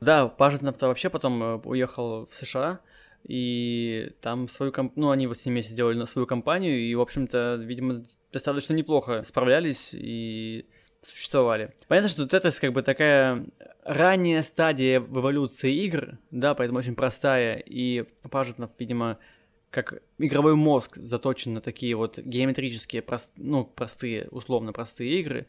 Да, 0.00 0.26
Пажетнов-то 0.26 0.88
вообще 0.88 1.10
потом 1.10 1.42
э, 1.42 1.56
уехал 1.64 2.26
в 2.26 2.34
США, 2.34 2.80
и 3.24 4.12
там 4.20 4.48
свою 4.48 4.72
комп... 4.72 4.92
ну, 4.96 5.10
они 5.10 5.26
вот 5.26 5.38
с 5.38 5.46
ним 5.46 5.54
вместе 5.54 5.72
сделали 5.72 6.04
свою 6.06 6.26
компанию, 6.26 6.78
и, 6.78 6.94
в 6.94 7.00
общем-то, 7.00 7.54
видимо, 7.54 8.04
достаточно 8.32 8.74
неплохо 8.74 9.22
справлялись 9.22 9.90
и 9.92 10.66
существовали. 11.02 11.74
Понятно, 11.88 12.08
что 12.08 12.26
Тетрис 12.26 12.58
как 12.58 12.72
бы 12.72 12.82
такая 12.82 13.46
ранняя 13.84 14.42
стадия 14.42 15.00
в 15.00 15.18
эволюции 15.18 15.72
игр, 15.84 16.18
да, 16.30 16.54
поэтому 16.54 16.78
очень 16.78 16.94
простая, 16.94 17.56
и 17.58 18.04
Пажетнов, 18.30 18.70
видимо, 18.78 19.18
как 19.72 20.02
игровой 20.18 20.54
мозг 20.54 20.96
заточен 20.96 21.54
на 21.54 21.60
такие 21.60 21.96
вот 21.96 22.18
геометрические, 22.18 23.02
прост... 23.02 23.32
ну, 23.36 23.64
простые, 23.64 24.28
условно 24.30 24.72
простые 24.72 25.18
игры, 25.18 25.46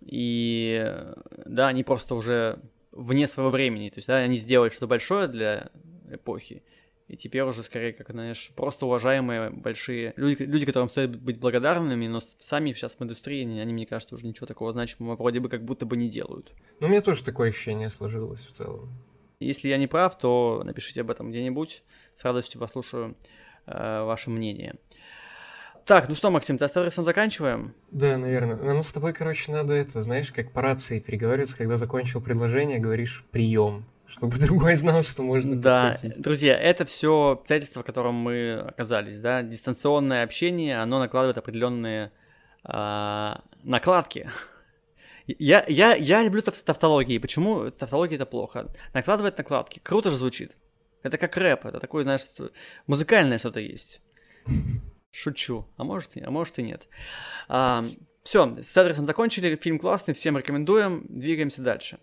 и 0.00 1.04
да, 1.44 1.68
они 1.68 1.84
просто 1.84 2.14
уже 2.14 2.58
вне 2.90 3.26
своего 3.26 3.50
времени. 3.50 3.90
То 3.90 3.98
есть, 3.98 4.08
да, 4.08 4.16
они 4.16 4.36
сделали 4.36 4.70
что-то 4.70 4.86
большое 4.86 5.28
для 5.28 5.70
эпохи. 6.10 6.62
И 7.06 7.16
теперь 7.16 7.42
уже 7.42 7.62
скорее, 7.62 7.92
как, 7.92 8.10
знаешь, 8.10 8.52
просто 8.54 8.86
уважаемые 8.86 9.50
большие 9.50 10.14
люди, 10.16 10.44
люди, 10.44 10.64
которым 10.64 10.88
стоит 10.88 11.20
быть 11.20 11.38
благодарными, 11.38 12.06
но 12.06 12.20
сами 12.20 12.72
сейчас 12.72 12.94
в 12.94 13.02
индустрии, 13.02 13.42
они, 13.42 13.60
они, 13.60 13.72
мне 13.72 13.84
кажется, 13.84 14.14
уже 14.14 14.26
ничего 14.26 14.46
такого 14.46 14.72
значимого 14.72 15.16
вроде 15.16 15.40
бы 15.40 15.48
как 15.48 15.64
будто 15.64 15.86
бы 15.86 15.96
не 15.96 16.08
делают. 16.08 16.54
Ну, 16.78 16.86
у 16.86 16.90
меня 16.90 17.02
тоже 17.02 17.24
такое 17.24 17.48
ощущение 17.48 17.90
сложилось 17.90 18.46
в 18.46 18.52
целом. 18.52 18.90
Если 19.40 19.70
я 19.70 19.76
не 19.76 19.86
прав, 19.86 20.16
то 20.18 20.62
напишите 20.64 21.00
об 21.00 21.10
этом 21.10 21.30
где-нибудь. 21.30 21.82
С 22.14 22.24
радостью 22.24 22.60
послушаю 22.60 23.16
э, 23.70 24.02
ваше 24.04 24.30
мнение. 24.30 24.74
Так, 25.86 26.08
ну 26.08 26.14
что, 26.14 26.30
Максим, 26.30 26.58
ты 26.58 26.68
с 26.68 26.76
адресом 26.76 27.04
заканчиваем? 27.04 27.74
Да, 27.90 28.16
наверное. 28.16 28.56
Нам 28.56 28.82
с 28.82 28.92
тобой, 28.92 29.12
короче, 29.12 29.50
надо 29.50 29.72
это, 29.74 30.02
знаешь, 30.02 30.30
как 30.30 30.52
по 30.52 30.62
рации 30.62 31.00
переговариваться, 31.00 31.56
когда 31.56 31.76
закончил 31.76 32.20
предложение, 32.20 32.78
говоришь 32.78 33.24
прием, 33.32 33.86
чтобы 34.06 34.36
другой 34.40 34.74
знал, 34.76 35.02
что 35.02 35.22
можно 35.22 35.56
Да, 35.60 35.90
подхватить. 35.90 36.20
друзья, 36.22 36.56
это 36.56 36.84
все 36.84 37.30
обстоятельства, 37.40 37.82
в 37.82 37.86
котором 37.86 38.14
мы 38.14 38.54
оказались, 38.60 39.20
да. 39.20 39.42
Дистанционное 39.42 40.22
общение, 40.22 40.80
оно 40.80 40.98
накладывает 41.00 41.38
определенные 41.38 42.12
а, 42.62 43.40
накладки. 43.64 44.30
Я, 45.26 45.64
я, 45.68 45.94
я 45.94 46.22
люблю 46.22 46.42
тав- 46.42 46.58
тавтологии. 46.62 47.18
Почему 47.18 47.70
тавтология 47.70 48.16
это 48.16 48.26
плохо? 48.26 48.66
Накладывает 48.92 49.38
накладки. 49.38 49.80
Круто 49.82 50.10
же 50.10 50.16
звучит. 50.16 50.56
Это 51.02 51.16
как 51.18 51.36
рэп, 51.36 51.66
это 51.66 51.80
такое, 51.80 52.02
знаешь, 52.02 52.22
музыкальное 52.86 53.38
что-то 53.38 53.60
есть. 53.60 54.00
Шучу. 55.12 55.66
А 55.76 55.84
может, 55.84 56.16
и- 56.16 56.20
а 56.22 56.30
может 56.30 56.58
и 56.58 56.62
нет. 56.62 56.88
Все, 58.22 58.56
с 58.62 58.76
адресом 58.76 59.06
закончили, 59.06 59.56
фильм 59.56 59.78
классный, 59.78 60.12
всем 60.14 60.36
рекомендуем, 60.36 61.06
двигаемся 61.08 61.62
дальше. 61.62 61.98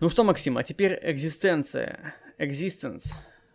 Ну 0.00 0.08
что, 0.08 0.24
Максим, 0.24 0.58
а 0.58 0.62
теперь 0.62 0.98
экзистенция, 1.02 2.14
existence, 2.38 3.14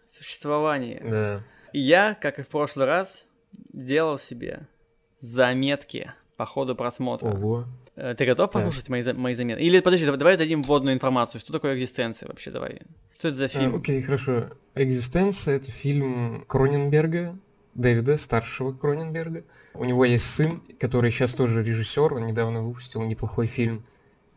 существование. 0.10 1.02
Да. 1.04 1.44
И 1.74 1.80
я, 1.80 2.16
как 2.16 2.40
и 2.40 2.42
в 2.42 2.48
прошлый 2.48 2.88
раз, 2.88 3.28
делал 3.72 4.18
себе 4.18 4.68
заметки 5.20 6.14
по 6.38 6.46
ходу 6.46 6.76
просмотра. 6.76 7.28
Ого. 7.30 7.66
Э, 8.00 8.16
Ты 8.16 8.26
готов 8.26 8.50
Так. 8.50 8.64
послушать 8.64 8.90
мои, 8.90 9.04
мои 9.14 9.34
заметки? 9.36 9.62
Или 9.62 9.82
подожди, 9.82 10.06
давай, 10.06 10.18
давай 10.20 10.38
дадим 10.38 10.64
вводную 10.64 10.96
информацию. 10.96 11.42
Что 11.42 11.52
такое 11.52 11.76
экзистенция 11.76 12.28
вообще, 12.30 12.50
давай? 12.52 12.82
Что 13.18 13.28
это 13.28 13.38
за 13.38 13.46
А, 13.46 13.48
фильм? 13.50 13.76
окей, 13.76 14.02
хорошо. 14.02 14.50
«Экзистенция»— 14.76 15.56
это 15.58 15.72
фильм 15.72 16.46
Кроненберга, 16.48 17.38
Дэвида, 17.74 18.16
старшего 18.16 18.72
Кроненберга. 18.72 19.44
У 19.74 19.84
него 19.84 20.06
есть 20.06 20.26
сын, 20.26 20.62
который 20.80 21.12
сейчас 21.12 21.34
тоже 21.34 21.64
режиссер, 21.64 22.14
он 22.14 22.26
недавно 22.28 22.62
выпустил 22.64 23.04
неплохой 23.04 23.48
фильм 23.48 23.84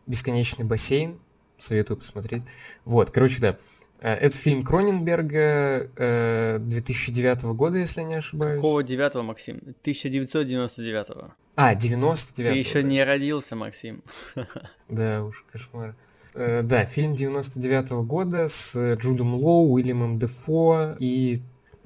«Бесконечный 0.05 0.65
бассейн», 0.65 1.19
советую 1.57 1.97
посмотреть. 1.97 2.43
Вот, 2.83 3.11
короче, 3.11 3.39
да. 3.41 3.57
Э, 4.03 4.13
Это 4.15 4.37
фильм 4.37 4.63
Кроненберга 4.63 5.89
э, 5.95 6.59
2009 6.59 7.43
года, 7.55 7.77
если 7.77 8.01
я 8.01 8.05
не 8.07 8.15
ошибаюсь. 8.15 8.57
Какого 8.57 8.83
девятого, 8.83 9.23
Максим? 9.23 9.57
1999. 9.81 11.07
А, 11.55 11.73
Ты 11.73 11.87
99 11.87 12.67
еще 12.67 12.83
не 12.83 13.03
родился, 13.03 13.55
Максим. 13.55 14.03
Да 14.89 15.23
уж, 15.23 15.45
кошмар. 15.51 15.95
Э, 16.35 16.61
да, 16.63 16.85
фильм 16.85 17.15
99 17.15 17.91
года 18.05 18.47
с 18.49 18.95
Джудом 18.95 19.35
Лоу, 19.35 19.71
Уильямом 19.71 20.19
Дефо 20.19 20.95
и 20.99 21.37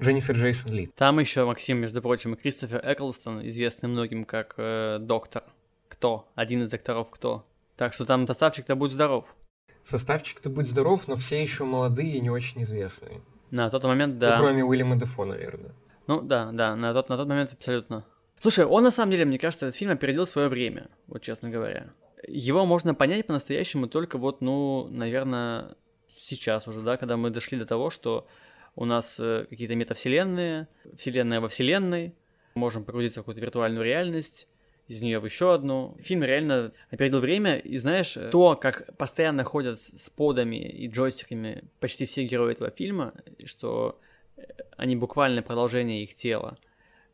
Дженнифер 0.02 0.34
Джейсон 0.34 0.74
Ли. 0.74 0.86
Там 0.96 1.20
еще, 1.20 1.44
Максим, 1.44 1.78
между 1.78 2.02
прочим, 2.02 2.34
и 2.34 2.36
Кристофер 2.36 2.80
Эклстон, 2.84 3.46
известный 3.46 3.88
многим 3.88 4.24
как 4.24 4.54
э, 4.56 4.98
доктор. 5.00 5.44
Кто? 5.88 6.28
Один 6.34 6.62
из 6.62 6.68
докторов 6.68 7.10
кто? 7.10 7.44
Так 7.76 7.92
что 7.94 8.04
там 8.04 8.26
составчик-то 8.26 8.74
будь 8.74 8.90
здоров. 8.90 9.36
Составчик-то 9.88 10.50
будь 10.50 10.66
здоров, 10.66 11.08
но 11.08 11.16
все 11.16 11.40
еще 11.40 11.64
молодые 11.64 12.10
и 12.18 12.20
не 12.20 12.28
очень 12.28 12.60
известные. 12.60 13.22
На 13.50 13.70
тот 13.70 13.84
момент, 13.84 14.14
Ну, 14.14 14.20
да. 14.20 14.36
кроме 14.38 14.62
Уильяма 14.62 14.96
Дефо, 14.96 15.24
наверное. 15.24 15.72
Ну 16.06 16.20
да, 16.20 16.50
да, 16.52 16.76
на 16.76 16.92
тот, 16.92 17.08
на 17.08 17.16
тот 17.16 17.26
момент 17.26 17.54
абсолютно. 17.54 18.04
Слушай, 18.42 18.66
он 18.66 18.82
на 18.82 18.90
самом 18.90 19.12
деле, 19.12 19.24
мне 19.24 19.38
кажется, 19.38 19.64
этот 19.64 19.78
фильм 19.78 19.90
опередил 19.90 20.26
свое 20.26 20.48
время, 20.48 20.90
вот 21.06 21.22
честно 21.22 21.48
говоря. 21.48 21.94
Его 22.26 22.66
можно 22.66 22.94
понять 22.94 23.26
по-настоящему 23.26 23.86
только 23.86 24.18
вот, 24.18 24.42
ну, 24.42 24.88
наверное, 24.90 25.74
сейчас 26.14 26.68
уже, 26.68 26.82
да, 26.82 26.98
когда 26.98 27.16
мы 27.16 27.30
дошли 27.30 27.58
до 27.58 27.64
того, 27.64 27.88
что 27.88 28.28
у 28.76 28.84
нас 28.84 29.18
э, 29.18 29.46
какие-то 29.48 29.74
метавселенные, 29.74 30.68
вселенная 30.98 31.40
во 31.40 31.48
вселенной, 31.48 32.14
можем 32.54 32.84
погрузиться 32.84 33.20
в 33.20 33.22
какую-то 33.22 33.40
виртуальную 33.40 33.86
реальность, 33.86 34.48
из 34.88 35.02
нее 35.02 35.20
в 35.20 35.24
еще 35.26 35.54
одну. 35.54 35.96
Фильм 36.00 36.24
реально 36.24 36.72
опередил 36.90 37.20
время, 37.20 37.56
и 37.58 37.76
знаешь, 37.76 38.16
то, 38.32 38.56
как 38.56 38.96
постоянно 38.96 39.44
ходят 39.44 39.78
с 39.78 40.10
подами 40.10 40.56
и 40.56 40.88
джойстиками 40.88 41.64
почти 41.78 42.06
все 42.06 42.24
герои 42.24 42.52
этого 42.52 42.70
фильма, 42.70 43.12
что 43.44 44.00
э, 44.36 44.42
они 44.76 44.96
буквально 44.96 45.42
продолжение 45.42 46.02
их 46.02 46.14
тела. 46.14 46.58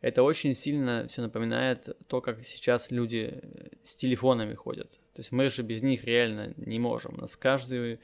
Это 0.01 0.23
очень 0.23 0.55
сильно 0.55 1.07
все 1.09 1.23
напоминает 1.23 1.89
то, 2.07 2.21
как 2.21 2.45
сейчас 2.45 2.93
люди 2.93 3.41
э, 3.43 3.69
с 3.83 3.97
телефонами 3.97 4.55
ходят. 4.55 4.93
То 5.15 5.21
есть 5.21 5.33
мы 5.33 5.51
же 5.51 5.63
без 5.63 5.83
них 5.83 6.05
реально 6.05 6.55
не 6.57 6.79
можем. 6.79 7.15
У 7.17 7.23
нас 7.23 7.33
в 7.33 7.39
каждую 7.39 7.99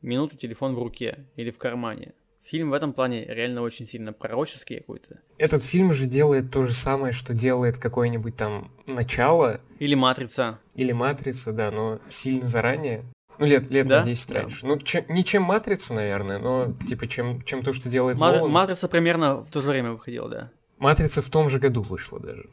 минуту 0.00 0.36
телефон 0.36 0.76
в 0.76 0.78
руке 0.78 1.26
или 1.34 1.50
в 1.50 1.58
кармане. 1.58 2.14
Фильм 2.48 2.70
в 2.70 2.72
этом 2.72 2.94
плане 2.94 3.26
реально 3.26 3.60
очень 3.60 3.84
сильно 3.84 4.12
пророческий 4.14 4.78
какой-то. 4.78 5.20
Этот 5.36 5.62
фильм 5.62 5.92
же 5.92 6.06
делает 6.06 6.50
то 6.50 6.64
же 6.64 6.72
самое, 6.72 7.12
что 7.12 7.34
делает 7.34 7.76
какое-нибудь 7.78 8.36
там 8.36 8.70
начало 8.86 9.60
Или 9.78 9.94
матрица. 9.94 10.58
или 10.74 10.92
Матрица, 10.92 11.52
да, 11.52 11.70
но 11.70 12.00
сильно 12.08 12.46
заранее. 12.46 13.04
Ну, 13.38 13.44
лет, 13.46 13.68
лет 13.70 13.86
Да? 13.86 14.00
на 14.00 14.06
10 14.06 14.28
Да. 14.32 14.40
раньше. 14.40 14.66
Ну, 14.66 14.78
чем, 14.78 15.04
не 15.10 15.24
чем 15.24 15.42
Матрица, 15.42 15.92
наверное, 15.92 16.38
но 16.38 16.72
типа 16.88 17.06
чем, 17.06 17.42
чем 17.42 17.62
то, 17.62 17.72
что 17.74 17.88
делает 17.90 18.16
Ма- 18.16 18.32
Нолан. 18.32 18.50
матрица 18.50 18.88
примерно 18.88 19.42
в 19.44 19.50
то 19.50 19.60
же 19.60 19.68
время 19.68 19.92
выходила, 19.92 20.28
да. 20.30 20.50
Матрица 20.78 21.20
в 21.22 21.28
том 21.30 21.48
же 21.50 21.58
году 21.60 21.82
вышла 21.82 22.18
даже. 22.18 22.48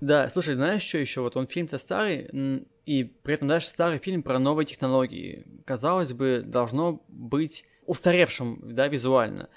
Да, 0.00 0.28
слушай, 0.28 0.54
знаешь, 0.56 0.82
что 0.82 0.98
еще? 0.98 1.20
Вот 1.22 1.36
он 1.36 1.46
фильм-то 1.46 1.78
старый, 1.78 2.64
и 2.84 3.04
при 3.04 3.34
этом 3.34 3.46
даже 3.48 3.66
старый 3.66 3.98
фильм 3.98 4.22
про 4.22 4.38
новые 4.38 4.66
технологии. 4.66 5.46
Казалось 5.64 6.12
бы, 6.12 6.42
должно 6.44 7.02
быть 7.08 7.64
устаревшим, 7.86 8.60
да, 8.62 8.88
визуально. 8.88 9.48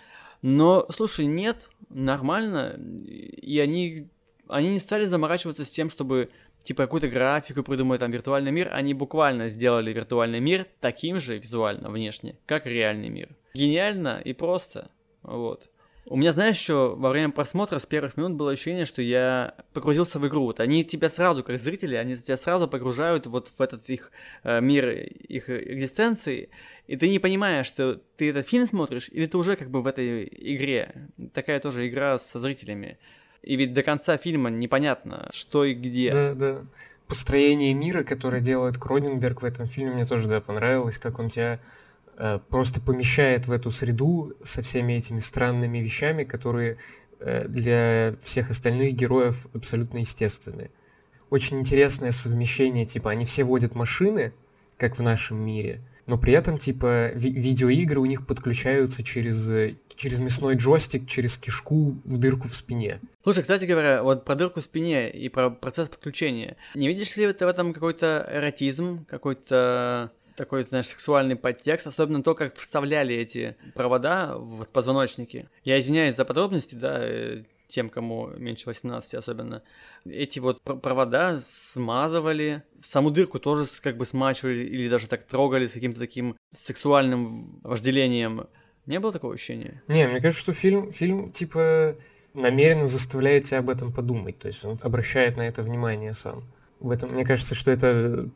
Но, 0.42 0.86
слушай, 0.90 1.26
нет, 1.26 1.70
нормально, 1.90 2.80
и 2.80 3.60
они, 3.60 4.08
они 4.48 4.70
не 4.70 4.80
стали 4.80 5.04
заморачиваться 5.04 5.66
с 5.66 5.70
тем, 5.70 5.90
чтобы, 5.90 6.30
типа, 6.64 6.84
какую-то 6.84 7.10
графику 7.10 7.64
придумать, 7.64 8.00
там, 8.00 8.12
виртуальный 8.12 8.52
мир. 8.52 8.70
Они 8.72 8.94
буквально 8.94 9.50
сделали 9.50 9.92
виртуальный 9.92 10.40
мир 10.40 10.68
таким 10.80 11.20
же 11.20 11.38
визуально, 11.38 11.90
внешне, 11.90 12.38
как 12.46 12.66
реальный 12.66 13.10
мир. 13.10 13.36
Гениально 13.54 14.22
и 14.24 14.34
просто, 14.34 14.92
вот. 15.24 15.70
У 16.12 16.16
меня, 16.16 16.32
знаешь, 16.32 16.60
еще 16.60 16.96
во 16.98 17.12
время 17.12 17.30
просмотра 17.30 17.78
с 17.78 17.86
первых 17.86 18.18
минут 18.18 18.34
было 18.34 18.52
ощущение, 18.52 18.86
что 18.86 19.00
я 19.04 19.54
погрузился 19.74 20.18
в 20.18 20.28
игру. 20.28 20.46
Вот 20.46 20.60
они 20.60 20.84
тебя 20.84 21.08
сразу, 21.08 21.44
как 21.44 21.60
зрители, 21.60 21.94
они 21.94 22.16
тебя 22.16 22.36
сразу 22.36 22.68
погружают 22.68 23.28
вот 23.28 23.52
в 23.56 23.62
этот 23.62 23.88
их 23.90 24.12
э, 24.44 24.60
мир, 24.60 24.90
их 24.90 25.52
экзистенции, 25.52 26.50
и 26.88 26.98
ты 26.98 27.10
не 27.10 27.20
понимаешь, 27.20 27.68
что 27.68 28.02
ты 28.18 28.32
этот 28.32 28.48
фильм 28.48 28.66
смотришь, 28.66 29.10
или 29.12 29.28
ты 29.28 29.38
уже 29.38 29.56
как 29.56 29.70
бы 29.70 29.84
в 29.84 29.88
этой 29.88 30.24
игре. 30.26 31.10
Такая 31.32 31.60
тоже 31.60 31.88
игра 31.88 32.18
со 32.18 32.40
зрителями. 32.40 32.98
И 33.44 33.56
ведь 33.56 33.74
до 33.74 33.84
конца 33.84 34.18
фильма 34.18 34.50
непонятно, 34.50 35.30
что 35.32 35.64
и 35.64 35.76
где. 35.76 36.12
Да, 36.12 36.34
да. 36.34 36.62
Построение 37.08 37.76
мира, 37.76 38.04
которое 38.04 38.42
делает 38.42 38.80
Кроненберг 38.80 39.44
в 39.44 39.46
этом 39.46 39.68
фильме, 39.68 39.94
мне 39.94 40.06
тоже, 40.06 40.28
да, 40.28 40.42
понравилось, 40.42 40.98
как 40.98 41.20
он 41.20 41.30
тебя 41.30 41.60
просто 42.50 42.82
помещает 42.82 43.48
в 43.48 43.52
эту 43.52 43.72
среду 43.72 44.34
со 44.44 44.62
всеми 44.62 44.94
этими 44.94 45.20
странными 45.20 45.78
вещами, 45.78 46.26
которые 46.26 46.78
э, 47.20 47.48
для 47.48 48.16
всех 48.22 48.50
остальных 48.50 48.94
героев 48.94 49.48
абсолютно 49.54 50.00
естественны. 50.00 50.70
Очень 51.30 51.60
интересное 51.60 52.12
совмещение, 52.12 52.86
типа, 52.86 53.12
они 53.12 53.24
все 53.24 53.44
водят 53.44 53.76
машины, 53.76 54.34
как 54.78 54.98
в 54.98 55.02
нашем 55.02 55.38
мире, 55.38 55.82
но 56.08 56.18
при 56.18 56.34
этом, 56.34 56.58
типа, 56.58 57.12
ви- 57.14 57.32
видеоигры 57.32 58.00
у 58.00 58.06
них 58.06 58.26
подключаются 58.26 59.04
через, 59.04 59.50
э, 59.50 59.76
через 59.96 60.20
мясной 60.20 60.56
джойстик, 60.56 61.08
через 61.08 61.38
кишку 61.38 61.96
в 62.04 62.18
дырку 62.18 62.48
в 62.48 62.56
спине. 62.56 63.00
Слушай, 63.24 63.42
кстати 63.42 63.66
говоря, 63.66 64.02
вот 64.02 64.26
про 64.26 64.36
дырку 64.36 64.60
в 64.60 64.64
спине 64.64 65.12
и 65.12 65.30
про 65.30 65.52
процесс 65.52 65.88
подключения. 65.88 66.58
Не 66.74 66.88
видишь 66.88 67.16
ли 67.16 67.32
ты 67.32 67.46
в 67.46 67.50
этом 67.50 67.74
какой-то 67.74 68.28
эротизм, 68.32 69.06
какой-то 69.06 70.12
такой, 70.40 70.64
знаешь, 70.64 70.88
сексуальный 70.88 71.36
подтекст, 71.36 71.86
особенно 71.86 72.24
то, 72.24 72.34
как 72.34 72.56
вставляли 72.56 73.14
эти 73.14 73.58
провода 73.76 74.38
в 74.38 74.66
позвоночники. 74.66 75.50
Я 75.66 75.78
извиняюсь 75.78 76.16
за 76.16 76.24
подробности, 76.24 76.76
да, 76.76 76.98
э, 77.02 77.44
тем, 77.68 77.90
кому 77.90 78.28
меньше 78.28 78.68
18 78.68 79.16
особенно. 79.16 79.62
Эти 80.06 80.40
вот 80.40 80.62
пр- 80.62 80.78
провода 80.78 81.40
смазывали, 81.42 82.64
саму 82.80 83.12
дырку 83.12 83.38
тоже 83.40 83.66
как 83.84 83.98
бы 83.98 84.06
смачивали 84.06 84.64
или 84.64 84.88
даже 84.90 85.08
так 85.08 85.26
трогали 85.26 85.68
с 85.68 85.74
каким-то 85.74 86.00
таким 86.00 86.38
сексуальным 86.54 87.60
вожделением. 87.62 88.48
Не 88.86 89.00
было 89.00 89.12
такого 89.12 89.34
ощущения? 89.34 89.84
Не, 89.90 90.08
мне 90.08 90.22
кажется, 90.22 90.42
что 90.42 90.54
фильм, 90.54 90.92
фильм 90.92 91.32
типа 91.34 91.96
намеренно 92.34 92.88
заставляет 92.88 93.44
тебя 93.44 93.60
об 93.60 93.70
этом 93.70 93.92
подумать. 93.92 94.40
То 94.40 94.48
есть 94.48 94.64
он 94.64 94.80
обращает 94.82 95.36
на 95.36 95.42
это 95.46 95.62
внимание 95.64 96.14
сам. 96.14 96.44
В 96.80 96.92
этом, 96.92 97.12
мне 97.12 97.26
кажется, 97.26 97.56
что 97.56 97.72
это 97.72 98.30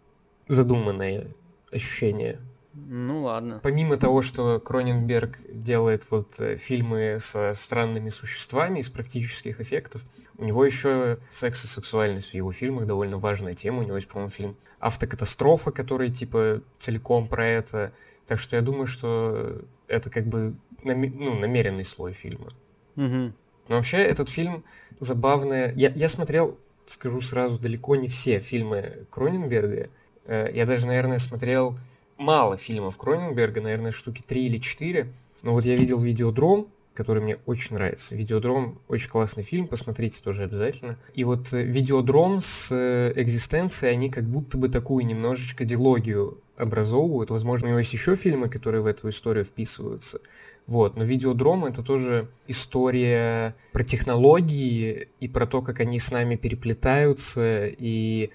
задуманное 0.50 1.28
ощущение. 1.74 2.40
Ну 2.74 3.24
ладно. 3.24 3.60
Помимо 3.62 3.98
того, 3.98 4.22
что 4.24 4.60
Кроненберг 4.60 5.38
делает 5.48 6.10
вот 6.10 6.40
э, 6.40 6.58
фильмы 6.58 7.18
со 7.20 7.54
странными 7.54 8.10
существами 8.10 8.80
из 8.80 8.90
практических 8.90 9.62
эффектов, 9.62 10.04
у 10.38 10.44
него 10.44 10.66
еще 10.66 11.20
секс 11.30 11.66
и 11.66 11.68
сексуальность 11.68 12.32
в 12.32 12.34
его 12.34 12.52
фильмах 12.52 12.88
довольно 12.88 13.20
важная 13.20 13.54
тема. 13.54 13.82
У 13.82 13.84
него 13.84 13.96
есть, 13.96 14.08
по-моему, 14.08 14.32
фильм 14.32 14.58
«Автокатастрофа», 14.80 15.72
который 15.72 16.10
типа 16.10 16.62
целиком 16.80 17.28
про 17.28 17.46
это. 17.46 17.94
Так 18.26 18.40
что 18.40 18.56
я 18.56 18.64
думаю, 18.64 18.88
что 18.88 19.62
это 19.88 20.10
как 20.10 20.26
бы 20.26 20.56
наме- 20.84 21.14
ну, 21.14 21.38
намеренный 21.38 21.84
слой 21.84 22.14
фильма. 22.14 22.48
Мгм. 22.96 23.36
Но 23.68 23.76
вообще 23.76 23.98
этот 23.98 24.30
фильм 24.30 24.64
забавный. 25.00 25.74
Я, 25.76 25.90
я 25.90 26.10
смотрел, 26.10 26.58
скажу 26.88 27.22
сразу, 27.22 27.60
далеко 27.60 27.96
не 27.96 28.08
все 28.08 28.40
фильмы 28.40 29.06
Кроненберга. 29.12 29.90
Э, 30.26 30.50
Я 30.54 30.66
даже, 30.66 30.88
наверное, 30.88 31.18
смотрел 31.18 31.78
мало 32.18 32.58
фильмов 32.58 32.98
Кроненберга, 32.98 33.62
наверное, 33.62 33.92
штуки 33.92 34.22
3 34.26 34.46
или 34.46 34.58
4. 34.58 35.12
Но 35.42 35.54
вот 35.54 35.66
я 35.66 35.76
видел 35.76 36.00
«Видеодром», 36.00 36.68
который 36.94 37.22
мне 37.22 37.38
очень 37.46 37.76
нравится. 37.76 38.16
«Видеодром»— 38.16 38.80
очень 38.88 39.10
классный 39.10 39.44
фильм, 39.44 39.68
посмотрите 39.68 40.22
тоже 40.22 40.44
обязательно. 40.44 40.98
И 41.14 41.24
вот 41.24 41.52
э, 41.54 41.64
«Видеодром» 41.64 42.40
с 42.40 42.70
э, 42.72 43.14
«Экзистенцией», 43.16 43.94
они 43.94 44.10
как 44.10 44.24
будто 44.24 44.58
бы 44.58 44.70
такую 44.70 45.06
немножечко 45.06 45.66
дилогию 45.66 46.40
образовывают. 46.56 47.32
Возможно, 47.32 47.68
у 47.68 47.70
него 47.70 47.80
есть 47.80 47.94
еще 47.94 48.16
фильмы, 48.16 48.48
которые 48.48 48.82
в 48.82 48.86
эту 48.86 49.10
историю 49.10 49.44
вписываются. 49.44 50.22
Вот. 50.68 50.96
Но 50.96 51.04
«Видеодром»— 51.04 51.66
это 51.66 51.84
тоже 51.84 52.30
история 52.48 53.56
про 53.72 53.84
технологии 53.84 55.10
и 55.20 55.28
про 55.28 55.48
то, 55.48 55.62
как 55.62 55.80
они 55.80 56.00
с 56.00 56.12
нами 56.12 56.36
переплетаются, 56.36 57.68
и 57.68 58.30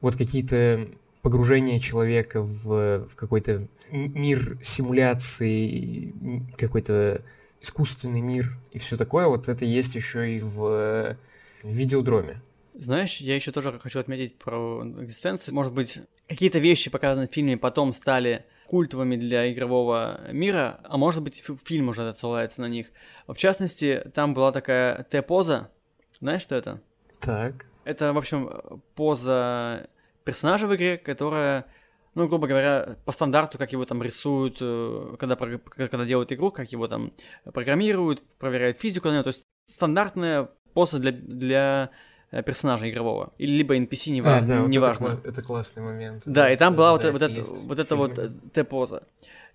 вот 0.00 0.16
какие-то 0.16 0.88
погружение 1.22 1.78
человека 1.78 2.42
в, 2.42 3.06
в 3.08 3.16
какой-то 3.16 3.68
мир 3.90 4.58
симуляции, 4.62 6.12
какой-то 6.56 7.22
искусственный 7.60 8.20
мир 8.20 8.58
и 8.72 8.78
все 8.78 8.96
такое, 8.96 9.26
вот 9.28 9.48
это 9.48 9.64
есть 9.64 9.94
еще 9.94 10.36
и 10.36 10.40
в 10.40 11.16
видеодроме. 11.62 12.42
Знаешь, 12.74 13.18
я 13.18 13.36
еще 13.36 13.52
тоже 13.52 13.78
хочу 13.78 14.00
отметить 14.00 14.36
про 14.36 14.82
экзистенцию. 14.84 15.54
Может 15.54 15.72
быть, 15.72 16.00
какие-то 16.26 16.58
вещи, 16.58 16.90
показанные 16.90 17.28
в 17.28 17.32
фильме, 17.32 17.56
потом 17.56 17.92
стали 17.92 18.44
культовыми 18.66 19.16
для 19.16 19.52
игрового 19.52 20.32
мира, 20.32 20.80
а 20.84 20.96
может 20.96 21.22
быть, 21.22 21.44
фильм 21.64 21.88
уже 21.90 22.08
отсылается 22.08 22.62
на 22.62 22.66
них. 22.66 22.86
В 23.28 23.36
частности, 23.36 24.02
там 24.14 24.32
была 24.32 24.50
такая 24.50 25.04
Т-поза. 25.04 25.70
Знаешь, 26.18 26.42
что 26.42 26.56
это? 26.56 26.80
Так. 27.20 27.66
Это, 27.84 28.12
в 28.12 28.18
общем, 28.18 28.50
поза 28.94 29.88
персонажа 30.24 30.66
в 30.66 30.74
игре, 30.74 30.98
которая, 30.98 31.66
ну, 32.14 32.28
грубо 32.28 32.46
говоря, 32.46 32.96
по 33.04 33.12
стандарту, 33.12 33.58
как 33.58 33.72
его 33.72 33.84
там 33.84 34.02
рисуют, 34.02 34.58
э, 34.60 35.16
когда, 35.18 35.36
когда 35.36 36.04
делают 36.04 36.32
игру, 36.32 36.50
как 36.50 36.72
его 36.72 36.88
там 36.88 37.12
программируют, 37.52 38.22
проверяют 38.38 38.78
физику 38.78 39.08
на 39.08 39.14
него, 39.14 39.22
то 39.22 39.28
есть 39.28 39.44
стандартная 39.66 40.48
поза 40.74 40.98
для, 40.98 41.12
для 41.12 41.90
э, 42.30 42.42
персонажа 42.42 42.90
игрового. 42.90 43.32
Или 43.38 43.52
либо 43.52 43.76
NPC, 43.76 44.10
не, 44.10 44.20
а, 44.20 44.40
да, 44.40 44.60
не 44.60 44.78
вот 44.78 44.86
важно. 44.86 45.08
Это, 45.08 45.28
это 45.28 45.42
классный 45.42 45.82
момент. 45.82 46.22
Да, 46.24 46.42
да 46.44 46.52
и 46.52 46.56
там 46.56 46.74
да, 46.74 46.78
была 46.78 46.98
да, 46.98 47.10
вот, 47.10 47.20
вот, 47.20 47.22
это, 47.22 47.42
вот 47.66 47.78
эта 47.78 47.96
вот 47.96 48.18
э, 48.18 48.30
Т-поза. 48.52 49.04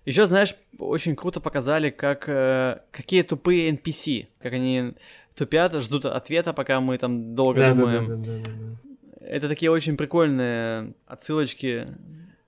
Еще, 0.04 0.26
знаешь, 0.26 0.54
очень 0.78 1.16
круто 1.16 1.40
показали, 1.40 1.90
как 1.90 2.28
э, 2.28 2.80
какие 2.92 3.22
тупые 3.22 3.70
NPC, 3.72 4.28
как 4.40 4.52
они 4.52 4.94
тупят, 5.34 5.74
ждут 5.74 6.06
ответа, 6.06 6.52
пока 6.52 6.80
мы 6.80 6.98
там 6.98 7.34
долго 7.34 7.60
да, 7.60 7.74
думаем. 7.74 8.06
Да, 8.06 8.16
да, 8.16 8.22
да, 8.22 8.44
да, 8.44 8.50
да. 8.50 8.87
Это 9.28 9.46
такие 9.46 9.70
очень 9.70 9.98
прикольные 9.98 10.94
отсылочки 11.06 11.88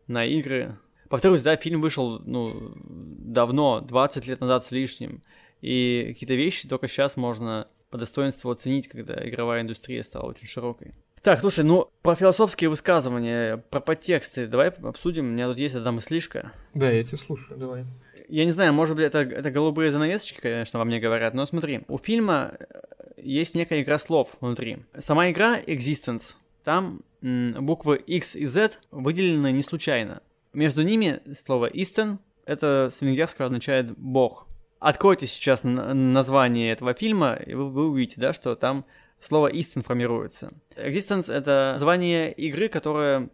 на 0.07 0.25
игры. 0.25 0.79
Повторюсь, 1.11 1.43
да, 1.43 1.57
фильм 1.57 1.83
вышел, 1.83 2.21
ну, 2.21 2.73
давно, 2.75 3.81
20 3.81 4.27
лет 4.27 4.40
назад 4.40 4.64
с 4.64 4.71
лишним. 4.71 5.23
И 5.61 6.07
какие-то 6.09 6.35
вещи 6.35 6.69
только 6.69 6.88
сейчас 6.88 7.19
можно 7.19 7.69
по 7.90 7.99
достоинству 7.99 8.51
оценить, 8.51 8.88
когда 8.88 9.14
игровая 9.29 9.61
индустрия 9.61 10.03
стала 10.03 10.31
очень 10.31 10.47
широкой. 10.47 10.95
Так, 11.23 11.40
слушай, 11.40 11.64
ну, 11.64 11.90
про 12.01 12.14
философские 12.14 12.71
высказывания, 12.71 13.59
про 13.59 13.81
подтексты 13.81 14.47
давай 14.47 14.69
обсудим. 14.69 15.27
У 15.27 15.31
меня 15.33 15.49
тут 15.49 15.59
есть 15.59 15.75
одна 15.75 15.93
мыслишка. 15.93 16.53
Да, 16.73 16.90
я 16.90 17.03
тебя 17.03 17.19
слушаю, 17.19 17.61
давай. 17.61 17.85
Я 18.27 18.47
не 18.47 18.53
знаю, 18.53 18.73
может 18.73 18.97
быть, 18.97 19.05
это, 19.05 19.19
это 19.19 19.51
голубые 19.51 19.93
занавесочки, 19.93 20.40
конечно, 20.40 20.79
во 20.79 20.87
мне 20.87 20.99
говорят, 20.99 21.35
но 21.35 21.45
смотри, 21.45 21.83
у 21.88 21.99
фильма 21.99 22.57
есть 23.19 23.55
некая 23.55 23.83
игра 23.83 23.99
слов 23.99 24.37
внутри. 24.40 24.79
Сама 24.97 25.31
игра 25.31 25.61
Existence 25.61 26.37
там 26.64 27.01
буквы 27.23 27.96
X 27.96 28.37
и 28.37 28.46
Z 28.46 28.79
выделены 28.90 29.53
не 29.53 29.62
случайно. 29.62 30.23
Между 30.53 30.83
ними 30.83 31.20
слово 31.35 31.66
«истин»— 31.66 32.18
это 32.44 32.88
с 32.90 33.01
венгерского 33.03 33.46
означает 33.46 33.96
«бог». 33.96 34.46
Откройте 34.79 35.27
сейчас 35.27 35.61
название 35.62 36.73
этого 36.73 36.94
фильма, 36.94 37.35
и 37.35 37.55
вы, 37.55 37.68
вы 37.68 37.90
увидите, 37.90 38.20
да, 38.20 38.33
что 38.33 38.55
там 38.57 38.87
слово 39.20 39.49
«истин» 39.49 39.83
формируется. 39.83 40.53
Existence— 40.75 41.33
это 41.33 41.73
название 41.73 42.33
игры, 42.33 42.68
которая 42.68 43.29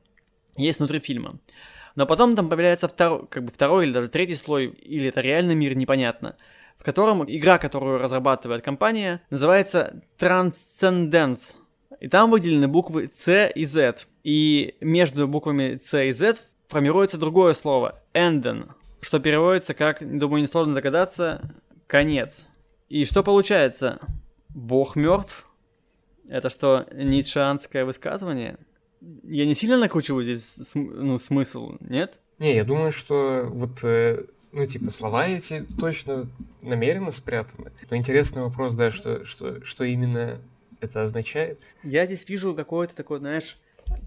есть 0.57 0.81
внутри 0.81 0.99
фильма. 0.99 1.39
Но 1.95 2.05
потом 2.05 2.37
там 2.37 2.49
появляется 2.49 2.89
второй, 2.89 3.27
как 3.29 3.45
бы 3.45 3.53
второй 3.53 3.87
или 3.87 3.93
даже 3.93 4.09
третий 4.09 4.35
слой, 4.35 4.67
или 4.67 5.09
это 5.09 5.21
реальный 5.21 5.55
мир, 5.55 5.75
непонятно, 5.75 6.37
в 6.77 6.85
котором 6.85 7.25
игра, 7.25 7.59
которую 7.59 7.99
разрабатывает 7.99 8.63
компания, 8.63 9.23
называется 9.31 10.03
Transcendence. 10.19 11.57
И 12.01 12.09
там 12.09 12.31
выделены 12.31 12.69
буквы 12.69 13.11
C 13.13 13.51
и 13.55 13.65
Z. 13.65 14.07
И 14.25 14.75
между 14.81 15.27
буквами 15.29 15.79
C 15.81 16.09
и 16.09 16.13
Z 16.13 16.37
формируется 16.69 17.19
другое 17.19 17.55
слово– 17.55 18.01
«enden», 18.13 18.71
что 19.01 19.21
переводится 19.21 19.75
как, 19.75 19.99
думаю, 20.19 20.43
несложно 20.43 20.75
догадаться, 20.75 21.55
«конец». 21.87 22.49
И 22.89 23.05
что 23.05 23.23
получается? 23.23 24.01
Бог 24.49 24.97
мертв? 24.97 25.49
Это 26.29 26.51
что, 26.51 26.87
ницшеанское 26.93 27.85
высказывание? 27.85 28.59
Я 29.25 29.47
не 29.47 29.55
сильно 29.55 29.77
накручиваю 29.77 30.25
здесь 30.25 30.73
ну, 30.75 31.19
смысл, 31.19 31.77
нет? 31.81 32.21
Не, 32.39 32.55
я 32.55 32.65
думаю, 32.65 32.91
что 32.91 33.47
вот, 33.49 33.85
э, 33.85 34.27
ну, 34.53 34.67
типа, 34.67 34.91
слова 34.91 35.27
эти 35.27 35.65
точно 35.79 36.29
намеренно 36.63 37.11
спрятаны. 37.11 37.73
Но 37.91 37.97
интересный 37.97 38.43
вопрос, 38.43 38.75
да, 38.75 38.91
что, 38.91 39.25
что, 39.25 39.65
что 39.65 39.85
именно 39.85 40.41
это 40.81 41.03
означает? 41.03 41.61
Я 41.83 42.07
здесь 42.07 42.29
вижу 42.29 42.55
какое-то 42.55 42.95
такое, 42.95 43.19
знаешь, 43.19 43.57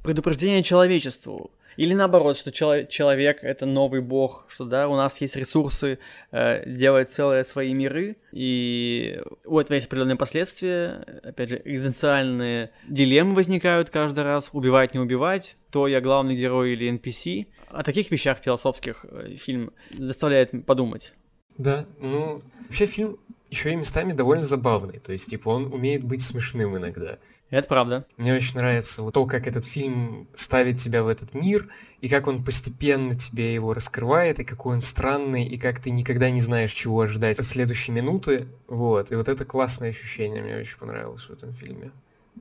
предупреждение 0.03 0.63
человечеству. 0.63 1.51
Или 1.77 1.93
наоборот, 1.93 2.35
что 2.35 2.51
чело- 2.51 2.83
человек 2.83 3.41
это 3.41 3.65
новый 3.65 4.01
бог, 4.01 4.45
что 4.49 4.65
да, 4.65 4.89
у 4.89 4.97
нас 4.97 5.21
есть 5.21 5.37
ресурсы 5.37 5.97
э, 6.31 6.69
делать 6.69 7.09
целые 7.09 7.45
свои 7.45 7.73
миры, 7.73 8.17
и 8.33 9.21
у 9.45 9.57
этого 9.57 9.75
есть 9.75 9.87
определенные 9.87 10.17
последствия, 10.17 11.05
опять 11.23 11.49
же, 11.51 11.61
экзистенциальные 11.63 12.71
дилеммы 12.89 13.33
возникают 13.33 13.91
каждый 13.91 14.25
раз, 14.25 14.49
убивать, 14.51 14.93
не 14.93 14.99
убивать, 14.99 15.55
то 15.71 15.87
я 15.87 16.01
главный 16.01 16.35
герой 16.35 16.73
или 16.73 16.91
NPC. 16.91 17.47
О 17.69 17.81
таких 17.83 18.11
вещах 18.11 18.39
философских 18.39 19.05
э, 19.09 19.35
фильм 19.37 19.71
заставляет 19.91 20.65
подумать. 20.65 21.13
Да, 21.57 21.85
ну, 21.99 22.41
вообще 22.65 22.87
фильм 22.87 23.19
еще 23.49 23.71
и 23.71 23.75
местами 23.75 24.13
довольно 24.13 24.43
забавный. 24.43 24.99
То 24.99 25.11
есть, 25.11 25.29
типа, 25.29 25.49
он 25.49 25.73
умеет 25.73 26.03
быть 26.03 26.21
смешным 26.21 26.77
иногда. 26.77 27.17
Это 27.49 27.67
правда. 27.67 28.05
Мне 28.17 28.35
очень 28.35 28.57
нравится 28.57 29.01
вот 29.01 29.15
то, 29.15 29.25
как 29.25 29.47
этот 29.47 29.65
фильм 29.65 30.27
ставит 30.35 30.79
тебя 30.79 31.03
в 31.03 31.07
этот 31.07 31.33
мир, 31.33 31.67
и 31.99 32.07
как 32.07 32.27
он 32.27 32.43
постепенно 32.43 33.15
тебе 33.15 33.53
его 33.53 33.73
раскрывает, 33.73 34.39
и 34.39 34.43
какой 34.43 34.75
он 34.75 34.81
странный, 34.81 35.45
и 35.45 35.57
как 35.57 35.79
ты 35.79 35.89
никогда 35.89 36.29
не 36.29 36.41
знаешь, 36.41 36.71
чего 36.71 37.01
ожидать 37.01 37.39
от 37.39 37.45
следующей 37.45 37.91
минуты. 37.91 38.47
Вот. 38.67 39.11
И 39.11 39.15
вот 39.15 39.27
это 39.27 39.45
классное 39.45 39.89
ощущение 39.89 40.43
мне 40.43 40.57
очень 40.57 40.77
понравилось 40.77 41.23
в 41.23 41.31
этом 41.31 41.53
фильме. 41.53 41.91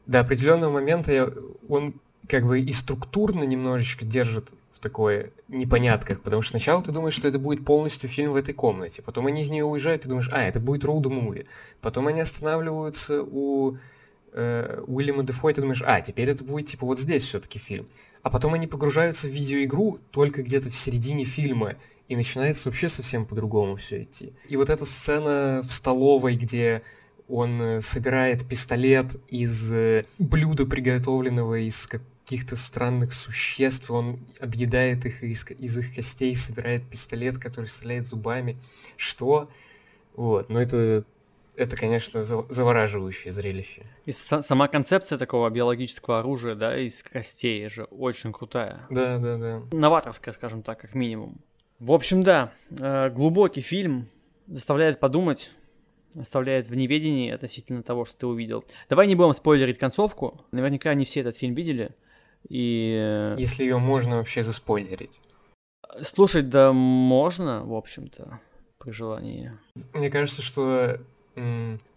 До 0.06 0.20
определенного 0.20 0.72
момента 0.72 1.12
я, 1.12 1.30
он 1.68 1.94
как 2.28 2.46
бы 2.46 2.60
и 2.60 2.72
структурно 2.72 3.44
немножечко 3.44 4.04
держит 4.04 4.52
в 4.78 4.80
такой 4.80 5.32
непонятках, 5.48 6.22
потому 6.22 6.40
что 6.40 6.52
сначала 6.52 6.80
ты 6.82 6.92
думаешь, 6.92 7.14
что 7.14 7.26
это 7.26 7.40
будет 7.40 7.64
полностью 7.64 8.08
фильм 8.08 8.32
в 8.32 8.36
этой 8.36 8.54
комнате, 8.54 9.02
потом 9.02 9.26
они 9.26 9.42
из 9.42 9.48
нее 9.48 9.64
уезжают, 9.64 10.02
ты 10.02 10.08
думаешь, 10.08 10.30
а, 10.32 10.44
это 10.44 10.60
будет 10.60 10.84
роуд-муви, 10.84 11.46
потом 11.80 12.06
они 12.06 12.20
останавливаются 12.20 13.24
у 13.24 13.76
э, 14.32 14.82
Уильяма 14.86 15.24
Дефо, 15.24 15.50
и 15.50 15.52
ты 15.52 15.62
думаешь, 15.62 15.82
а, 15.84 16.00
теперь 16.00 16.30
это 16.30 16.44
будет 16.44 16.68
типа 16.68 16.86
вот 16.86 17.00
здесь 17.00 17.24
все-таки 17.24 17.58
фильм. 17.58 17.88
А 18.22 18.30
потом 18.30 18.54
они 18.54 18.68
погружаются 18.68 19.26
в 19.26 19.30
видеоигру 19.30 19.98
только 20.12 20.42
где-то 20.42 20.70
в 20.70 20.74
середине 20.76 21.24
фильма, 21.24 21.74
и 22.06 22.14
начинается 22.14 22.68
вообще 22.68 22.88
совсем 22.88 23.26
по-другому 23.26 23.76
все 23.76 24.04
идти. 24.04 24.32
И 24.48 24.56
вот 24.56 24.70
эта 24.70 24.84
сцена 24.84 25.60
в 25.62 25.72
столовой, 25.72 26.36
где 26.36 26.82
он 27.28 27.60
э, 27.60 27.80
собирает 27.80 28.46
пистолет 28.46 29.16
из 29.28 29.72
э, 29.72 30.04
блюда, 30.18 30.66
приготовленного 30.66 31.58
из 31.66 31.86
каких-то 32.28 32.56
странных 32.56 33.14
существ, 33.14 33.90
он 33.90 34.20
объедает 34.38 35.06
их 35.06 35.22
из, 35.22 35.50
из 35.50 35.78
их 35.78 35.94
костей, 35.94 36.34
собирает 36.34 36.82
пистолет, 36.86 37.38
который 37.38 37.64
стреляет 37.64 38.06
зубами. 38.06 38.58
Что? 38.98 39.48
Вот, 40.14 40.50
но 40.50 40.60
это, 40.60 41.04
это 41.56 41.74
конечно, 41.74 42.20
завораживающее 42.20 43.32
зрелище. 43.32 43.86
И 44.04 44.12
сама 44.12 44.68
концепция 44.68 45.16
такого 45.16 45.48
биологического 45.48 46.18
оружия, 46.18 46.54
да, 46.54 46.78
из 46.78 47.02
костей 47.02 47.66
же 47.70 47.84
очень 47.84 48.34
крутая. 48.34 48.86
Да, 48.90 49.16
да, 49.16 49.38
да. 49.38 49.62
Новаторская, 49.72 50.34
скажем 50.34 50.62
так, 50.62 50.78
как 50.78 50.94
минимум. 50.94 51.40
В 51.78 51.92
общем, 51.92 52.22
да, 52.22 52.52
э, 52.68 53.08
глубокий 53.08 53.62
фильм, 53.62 54.06
заставляет 54.48 55.00
подумать, 55.00 55.50
оставляет 56.14 56.66
в 56.66 56.74
неведении 56.74 57.30
относительно 57.30 57.82
того, 57.82 58.04
что 58.04 58.18
ты 58.18 58.26
увидел. 58.26 58.66
Давай 58.90 59.06
не 59.06 59.14
будем 59.14 59.32
спойлерить 59.32 59.78
концовку. 59.78 60.44
Наверняка 60.52 60.92
не 60.92 61.06
все 61.06 61.20
этот 61.20 61.38
фильм 61.38 61.54
видели. 61.54 61.94
И... 62.48 62.94
Э, 62.98 63.36
Если 63.38 63.62
ее 63.62 63.78
можно 63.78 64.16
вообще 64.16 64.42
заспойлерить. 64.42 65.20
Слушать, 66.02 66.48
да, 66.48 66.72
можно, 66.72 67.64
в 67.64 67.74
общем-то, 67.74 68.40
при 68.78 68.90
желании. 68.90 69.52
Мне 69.92 70.10
кажется, 70.10 70.42
что 70.42 70.98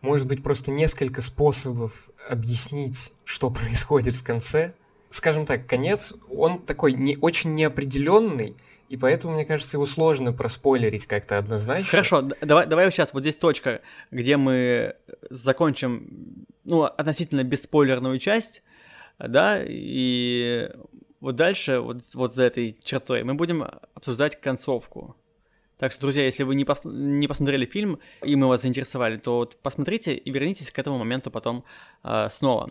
может 0.01 0.27
быть 0.27 0.43
просто 0.43 0.71
несколько 0.71 1.21
способов 1.21 2.09
объяснить, 2.29 3.13
что 3.23 3.49
происходит 3.49 4.15
в 4.15 4.23
конце. 4.23 4.73
скажем 5.09 5.45
так, 5.45 5.67
конец, 5.67 6.13
он 6.29 6.59
такой 6.59 6.93
не 6.93 7.17
очень 7.19 7.53
неопределенный, 7.55 8.55
и 8.89 8.97
поэтому, 8.97 9.35
мне 9.35 9.45
кажется, 9.45 9.77
его 9.77 9.85
сложно 9.85 10.33
проспойлерить 10.33 11.05
как-то 11.05 11.37
однозначно. 11.37 11.89
Хорошо, 11.89 12.21
давай, 12.41 12.65
давай 12.65 12.91
сейчас, 12.91 13.13
вот 13.13 13.21
здесь 13.21 13.37
точка, 13.37 13.81
где 14.09 14.37
мы 14.37 14.95
закончим, 15.29 16.45
ну, 16.63 16.83
относительно 16.83 17.43
бесспойлерную 17.43 18.19
часть, 18.19 18.63
да, 19.19 19.61
и 19.65 20.69
вот 21.19 21.35
дальше, 21.35 21.79
вот, 21.79 21.97
вот 22.13 22.33
за 22.33 22.43
этой 22.43 22.75
чертой, 22.83 23.23
мы 23.23 23.35
будем 23.35 23.63
обсуждать 23.93 24.39
концовку. 24.41 25.15
Так 25.77 25.91
что, 25.91 26.01
друзья, 26.01 26.25
если 26.25 26.43
вы 26.43 26.53
не, 26.53 26.63
пос- 26.63 26.87
не 26.87 27.27
посмотрели 27.27 27.65
фильм, 27.65 27.99
и 28.23 28.35
мы 28.35 28.47
вас 28.47 28.61
заинтересовали, 28.61 29.17
то 29.17 29.37
вот 29.37 29.57
посмотрите 29.61 30.13
и 30.13 30.31
вернитесь 30.31 30.71
к 30.71 30.77
этому 30.77 30.99
моменту 30.99 31.31
потом 31.31 31.63
э, 32.03 32.27
снова. 32.29 32.69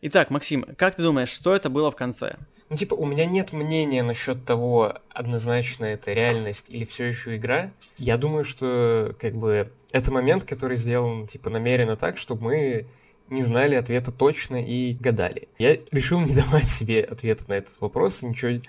Итак, 0.00 0.30
Максим, 0.30 0.64
как 0.76 0.94
ты 0.94 1.02
думаешь, 1.02 1.28
что 1.28 1.54
это 1.54 1.68
было 1.68 1.90
в 1.90 1.96
конце? 1.96 2.36
Ну, 2.68 2.76
типа, 2.76 2.94
у 2.94 3.06
меня 3.06 3.26
нет 3.26 3.52
мнения 3.52 4.02
насчет 4.02 4.44
того, 4.44 4.94
однозначно 5.10 5.84
это 5.84 6.12
реальность 6.12 6.70
или 6.70 6.84
все 6.84 7.04
еще 7.04 7.36
игра. 7.36 7.72
Я 7.98 8.16
думаю, 8.16 8.44
что, 8.44 9.14
как 9.20 9.34
бы, 9.34 9.70
это 9.92 10.10
момент, 10.12 10.44
который 10.44 10.76
сделан, 10.76 11.26
типа, 11.26 11.50
намеренно 11.50 11.96
так, 11.96 12.16
чтобы 12.16 12.44
мы 12.44 12.86
не 13.28 13.42
знали 13.42 13.74
ответа 13.74 14.12
точно 14.12 14.62
и 14.62 14.94
гадали. 14.94 15.48
Я 15.58 15.76
решил 15.92 16.20
не 16.20 16.34
давать 16.34 16.68
себе 16.68 17.02
ответа 17.02 17.44
на 17.48 17.54
этот 17.54 17.80
вопрос, 17.80 18.22
ничего 18.22 18.60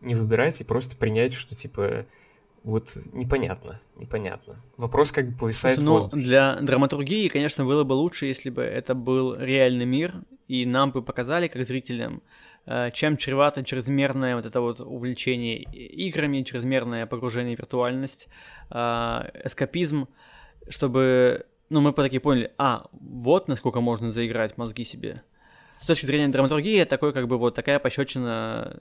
не 0.00 0.14
выбирать 0.14 0.60
и 0.60 0.64
просто 0.64 0.96
принять, 0.96 1.32
что, 1.32 1.54
типа, 1.54 2.06
вот 2.66 2.96
непонятно, 3.12 3.80
непонятно. 3.96 4.56
Вопрос 4.76 5.12
как 5.12 5.30
бы 5.30 5.38
повисает 5.38 5.76
Слушай, 5.76 5.84
в 5.84 5.86
ну, 5.86 5.92
воздухе. 5.92 6.24
для 6.24 6.56
драматургии, 6.56 7.28
конечно, 7.28 7.64
было 7.64 7.84
бы 7.84 7.92
лучше, 7.92 8.26
если 8.26 8.50
бы 8.50 8.62
это 8.62 8.94
был 8.94 9.36
реальный 9.36 9.86
мир, 9.86 10.14
и 10.48 10.66
нам 10.66 10.90
бы 10.90 11.02
показали, 11.02 11.46
как 11.48 11.64
зрителям, 11.64 12.22
э, 12.66 12.90
чем 12.92 13.16
чревато 13.16 13.62
чрезмерное 13.64 14.34
вот 14.34 14.46
это 14.46 14.60
вот 14.60 14.80
увлечение 14.80 15.62
играми, 15.62 16.42
чрезмерное 16.42 17.06
погружение 17.06 17.56
в 17.56 17.60
виртуальность, 17.60 18.28
э, 18.70 18.76
эскапизм, 19.44 20.08
чтобы, 20.68 21.46
ну, 21.68 21.80
мы 21.80 21.92
по 21.92 22.02
такие 22.02 22.20
поняли, 22.20 22.52
а, 22.58 22.86
вот 22.92 23.48
насколько 23.48 23.80
можно 23.80 24.10
заиграть 24.10 24.56
мозги 24.56 24.84
себе. 24.84 25.22
С 25.68 25.84
точки 25.84 26.06
зрения 26.06 26.28
драматургии, 26.28 26.84
такой 26.84 27.12
как 27.12 27.26
бы 27.26 27.38
вот 27.38 27.54
такая 27.54 27.78
пощечина 27.78 28.80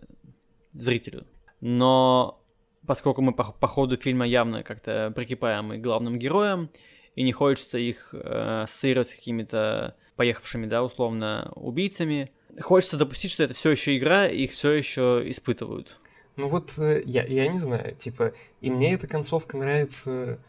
зрителю. 0.73 1.25
Но 1.61 2.43
поскольку 2.85 3.21
мы 3.21 3.33
по, 3.33 3.43
по 3.43 3.67
ходу 3.67 3.97
фильма 3.97 4.27
явно 4.27 4.63
как-то 4.63 5.11
прикипаем 5.15 5.73
и 5.73 5.77
главным 5.77 6.19
героям, 6.19 6.69
и 7.15 7.23
не 7.23 7.31
хочется 7.31 7.77
их 7.77 8.09
э, 8.13 8.61
ассоциировать 8.63 9.07
с 9.07 9.15
какими-то 9.15 9.95
поехавшими, 10.15 10.65
да, 10.67 10.83
условно, 10.83 11.51
убийцами, 11.55 12.31
хочется 12.61 12.97
допустить, 12.97 13.31
что 13.31 13.43
это 13.43 13.53
все 13.53 13.71
еще 13.71 13.97
игра, 13.97 14.27
и 14.27 14.43
их 14.43 14.51
все 14.51 14.71
еще 14.71 15.23
испытывают. 15.25 15.97
Ну 16.35 16.49
вот 16.49 16.77
э, 16.77 17.01
я, 17.05 17.23
я 17.23 17.47
не 17.47 17.59
знаю, 17.59 17.95
типа, 17.95 18.33
и 18.61 18.69
мне 18.69 18.93
эта 18.93 19.07
концовка 19.07 19.57
нравится 19.57 20.39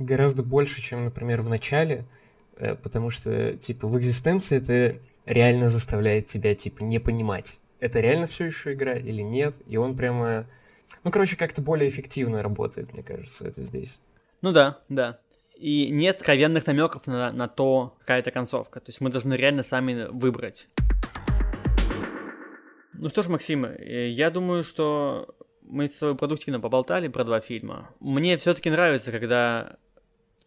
гораздо 0.00 0.42
больше, 0.42 0.82
чем, 0.82 1.04
например, 1.04 1.42
в 1.42 1.48
начале, 1.48 2.04
э, 2.56 2.74
потому 2.74 3.10
что, 3.10 3.56
типа, 3.56 3.86
в 3.86 3.98
экзистенции 3.98 4.56
это 4.56 4.98
реально 5.26 5.68
заставляет 5.68 6.26
тебя, 6.26 6.54
типа, 6.54 6.82
не 6.82 6.98
понимать, 6.98 7.60
это 7.78 8.00
реально 8.00 8.26
все 8.26 8.46
еще 8.46 8.72
игра 8.72 8.94
или 8.94 9.22
нет, 9.22 9.54
и 9.66 9.76
он 9.76 9.96
прямо, 9.96 10.46
ну, 11.04 11.10
короче, 11.10 11.36
как-то 11.36 11.62
более 11.62 11.88
эффективно 11.88 12.42
работает, 12.42 12.92
мне 12.92 13.02
кажется, 13.02 13.46
это 13.46 13.62
здесь. 13.62 14.00
Ну 14.42 14.52
да, 14.52 14.80
да. 14.88 15.18
И 15.56 15.90
нет 15.90 16.16
откровенных 16.16 16.66
намеков 16.66 17.06
на, 17.06 17.32
на 17.32 17.46
то, 17.46 17.94
какая 18.00 18.20
это 18.20 18.30
концовка. 18.30 18.80
То 18.80 18.88
есть 18.88 19.02
мы 19.02 19.10
должны 19.10 19.34
реально 19.34 19.62
сами 19.62 20.06
выбрать. 20.10 20.68
Ну 22.94 23.08
что 23.10 23.22
ж, 23.22 23.28
Максим, 23.28 23.66
э, 23.66 24.08
я 24.08 24.30
думаю, 24.30 24.64
что 24.64 25.34
мы 25.62 25.88
с 25.88 25.96
тобой 25.96 26.16
продуктивно 26.16 26.60
поболтали 26.60 27.08
про 27.08 27.24
два 27.24 27.40
фильма. 27.40 27.90
Мне 28.00 28.36
все-таки 28.38 28.70
нравится, 28.70 29.12
когда 29.12 29.76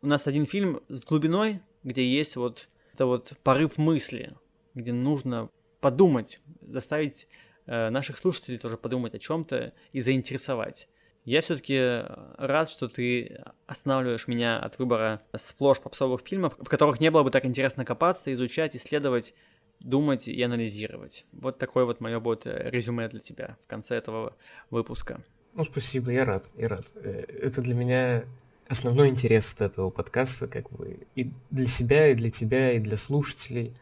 у 0.03 0.07
нас 0.07 0.27
один 0.27 0.45
фильм 0.45 0.81
с 0.89 1.01
глубиной, 1.01 1.61
где 1.83 2.05
есть 2.05 2.35
вот 2.35 2.67
это 2.93 3.05
вот 3.05 3.33
порыв 3.41 3.77
мысли, 3.77 4.35
где 4.75 4.91
нужно 4.91 5.49
подумать, 5.79 6.41
заставить 6.61 7.27
э, 7.65 7.89
наших 7.89 8.17
слушателей 8.17 8.57
тоже 8.59 8.75
подумать 8.75 9.15
о 9.15 9.19
чем-то 9.19 9.73
и 9.93 10.01
заинтересовать. 10.01 10.89
Я 11.23 11.39
все-таки 11.39 12.03
рад, 12.37 12.69
что 12.69 12.89
ты 12.89 13.41
останавливаешь 13.65 14.27
меня 14.27 14.59
от 14.59 14.77
выбора 14.77 15.21
сплошь 15.37 15.79
попсовых 15.79 16.21
фильмов, 16.21 16.53
в 16.59 16.65
которых 16.65 16.99
не 16.99 17.09
было 17.09 17.23
бы 17.23 17.31
так 17.31 17.45
интересно 17.45 17.85
копаться, 17.85 18.33
изучать, 18.33 18.75
исследовать, 18.75 19.33
думать 19.79 20.27
и 20.27 20.41
анализировать. 20.43 21.25
Вот 21.31 21.59
такое 21.59 21.85
вот 21.85 22.01
мое 22.01 22.19
будет 22.19 22.45
резюме 22.45 23.07
для 23.07 23.21
тебя 23.21 23.57
в 23.63 23.67
конце 23.67 23.95
этого 23.95 24.35
выпуска. 24.69 25.23
Ну, 25.53 25.63
спасибо, 25.63 26.11
я 26.11 26.25
рад, 26.25 26.49
я 26.57 26.67
рад. 26.67 26.91
Э, 26.95 27.21
Это 27.41 27.61
для 27.61 27.73
меня 27.73 28.25
основной 28.73 29.09
интерес 29.09 29.53
от 29.53 29.61
этого 29.61 29.89
подкаста, 29.89 30.47
как 30.47 30.69
бы 30.69 30.99
и 31.15 31.31
для 31.49 31.65
себя, 31.65 32.09
и 32.09 32.15
для 32.15 32.29
тебя, 32.29 32.73
и 32.73 32.79
для 32.79 32.97
слушателей 32.97 33.73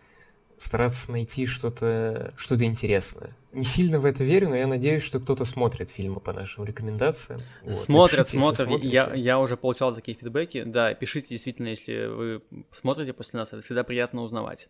стараться 0.61 1.11
найти 1.11 1.47
что-то 1.47 2.33
что 2.37 2.63
интересное. 2.63 3.35
Не 3.51 3.63
сильно 3.63 3.99
в 3.99 4.05
это 4.05 4.23
верю, 4.23 4.49
но 4.49 4.55
я 4.55 4.67
надеюсь, 4.67 5.03
что 5.03 5.19
кто-то 5.19 5.43
смотрит 5.43 5.89
фильмы 5.89 6.19
по 6.19 6.31
нашим 6.33 6.63
рекомендациям. 6.63 7.41
Вот. 7.63 7.75
Смотрят, 7.75 8.19
Напишите, 8.19 8.39
смотрят. 8.39 8.83
Я, 8.85 9.03
смотрите. 9.03 9.23
я 9.25 9.39
уже 9.39 9.57
получал 9.57 9.93
такие 9.95 10.15
фидбэки. 10.15 10.63
Да, 10.63 10.93
пишите 10.93 11.29
действительно, 11.29 11.69
если 11.69 12.05
вы 12.05 12.43
смотрите 12.71 13.13
после 13.13 13.39
нас, 13.39 13.51
это 13.51 13.61
всегда 13.61 13.83
приятно 13.83 14.21
узнавать. 14.21 14.69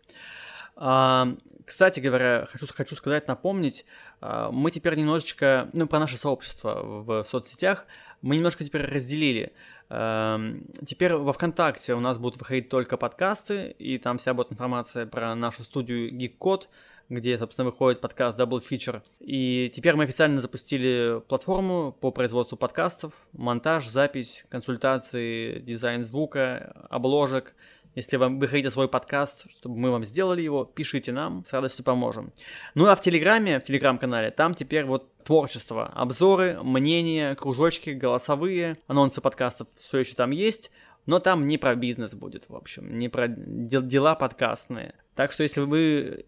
А, 0.75 1.35
кстати 1.65 1.99
говоря, 1.99 2.47
хочу, 2.51 2.65
хочу 2.73 2.95
сказать, 2.95 3.27
напомнить, 3.27 3.85
а, 4.21 4.49
мы 4.51 4.71
теперь 4.71 4.95
немножечко, 4.95 5.69
ну, 5.73 5.87
про 5.87 5.99
наше 5.99 6.17
сообщество 6.17 6.81
в 6.83 7.23
соцсетях, 7.23 7.85
мы 8.21 8.35
немножко 8.35 8.63
теперь 8.63 8.83
разделили. 8.83 9.53
А, 9.89 10.39
теперь 10.85 11.13
во 11.13 11.33
ВКонтакте 11.33 11.93
у 11.93 11.99
нас 11.99 12.17
будут 12.17 12.39
выходить 12.39 12.69
только 12.69 12.97
подкасты, 12.97 13.75
и 13.77 13.97
там 13.97 14.17
вся 14.17 14.33
будет 14.33 14.51
информация 14.51 15.05
про 15.05 15.35
нашу 15.35 15.63
студию 15.63 16.11
GeekCode, 16.13 16.67
где, 17.09 17.37
собственно, 17.37 17.65
выходит 17.65 17.99
подкаст 17.99 18.39
Double 18.39 18.61
Feature. 18.61 19.01
И 19.19 19.69
теперь 19.73 19.95
мы 19.95 20.05
официально 20.05 20.39
запустили 20.39 21.21
платформу 21.27 21.95
по 21.99 22.11
производству 22.11 22.57
подкастов, 22.57 23.13
монтаж, 23.33 23.85
запись, 23.87 24.45
консультации, 24.49 25.59
дизайн 25.59 26.05
звука, 26.05 26.87
обложек. 26.89 27.53
Если 27.93 28.15
вам, 28.15 28.39
вы 28.39 28.47
хотите 28.47 28.71
свой 28.71 28.87
подкаст, 28.87 29.47
чтобы 29.51 29.77
мы 29.77 29.91
вам 29.91 30.05
сделали 30.05 30.41
его, 30.41 30.63
пишите 30.63 31.11
нам, 31.11 31.43
с 31.43 31.51
радостью 31.51 31.83
поможем. 31.83 32.31
Ну 32.73 32.87
а 32.87 32.95
в 32.95 33.01
Телеграме, 33.01 33.59
в 33.59 33.63
Телеграм-канале, 33.63 34.31
там 34.31 34.53
теперь 34.53 34.85
вот 34.85 35.13
творчество, 35.23 35.87
обзоры, 35.87 36.57
мнения, 36.63 37.35
кружочки, 37.35 37.89
голосовые, 37.89 38.77
анонсы 38.87 39.19
подкастов 39.19 39.67
все 39.75 39.99
еще 39.99 40.15
там 40.15 40.31
есть, 40.31 40.71
но 41.05 41.19
там 41.19 41.47
не 41.47 41.57
про 41.57 41.75
бизнес 41.75 42.13
будет, 42.13 42.47
в 42.47 42.55
общем, 42.55 42.97
не 42.97 43.09
про 43.09 43.27
дел- 43.27 43.81
дела 43.81 44.15
подкастные. 44.15 44.95
Так 45.15 45.33
что 45.33 45.43
если 45.43 45.61
вы 45.61 46.25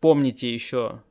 помните 0.00 0.52
еще 0.52 1.02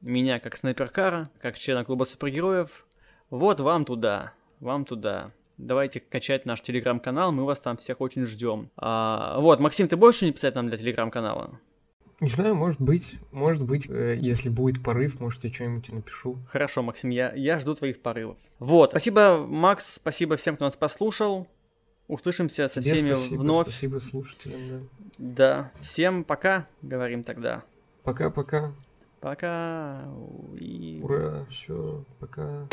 меня 0.00 0.40
как 0.40 0.56
снайперкара, 0.56 1.30
как 1.40 1.56
члена 1.56 1.84
клуба 1.84 2.04
супергероев, 2.04 2.86
вот 3.30 3.60
вам 3.60 3.84
туда, 3.84 4.32
вам 4.58 4.84
туда. 4.84 5.30
Давайте 5.56 6.00
качать 6.00 6.46
наш 6.46 6.62
телеграм-канал, 6.62 7.30
мы 7.32 7.44
вас 7.44 7.60
там 7.60 7.76
всех 7.76 8.00
очень 8.00 8.26
ждем. 8.26 8.70
А, 8.76 9.38
вот, 9.38 9.60
Максим, 9.60 9.86
ты 9.86 9.96
будешь 9.96 10.16
что-нибудь 10.16 10.36
писать 10.36 10.54
нам 10.54 10.68
для 10.68 10.76
телеграм-канала? 10.76 11.60
Не 12.20 12.28
знаю, 12.28 12.54
может 12.54 12.80
быть, 12.80 13.18
может 13.32 13.64
быть, 13.64 13.88
э, 13.88 14.16
если 14.20 14.48
будет 14.48 14.82
порыв, 14.82 15.20
может, 15.20 15.44
я 15.44 15.50
что-нибудь 15.50 15.92
напишу. 15.92 16.38
Хорошо, 16.48 16.82
Максим, 16.82 17.10
я, 17.10 17.32
я 17.34 17.58
жду 17.58 17.74
твоих 17.74 18.00
порывов. 18.00 18.38
Вот, 18.58 18.90
спасибо, 18.90 19.44
Макс, 19.46 19.94
спасибо 19.94 20.36
всем, 20.36 20.56
кто 20.56 20.64
нас 20.64 20.76
послушал. 20.76 21.46
Услышимся 22.06 22.68
со 22.68 22.82
Тебе 22.82 22.94
всеми 22.94 23.12
спасибо, 23.12 23.40
вновь. 23.40 23.66
спасибо 23.66 23.98
слушателям, 23.98 24.60
да. 24.68 24.80
Да, 25.18 25.72
всем 25.80 26.24
пока, 26.24 26.66
говорим 26.82 27.24
тогда. 27.24 27.62
Пока-пока. 28.02 28.72
Пока. 29.20 30.04
И... 30.58 31.00
Ура, 31.02 31.46
все, 31.48 32.04
пока. 32.20 32.68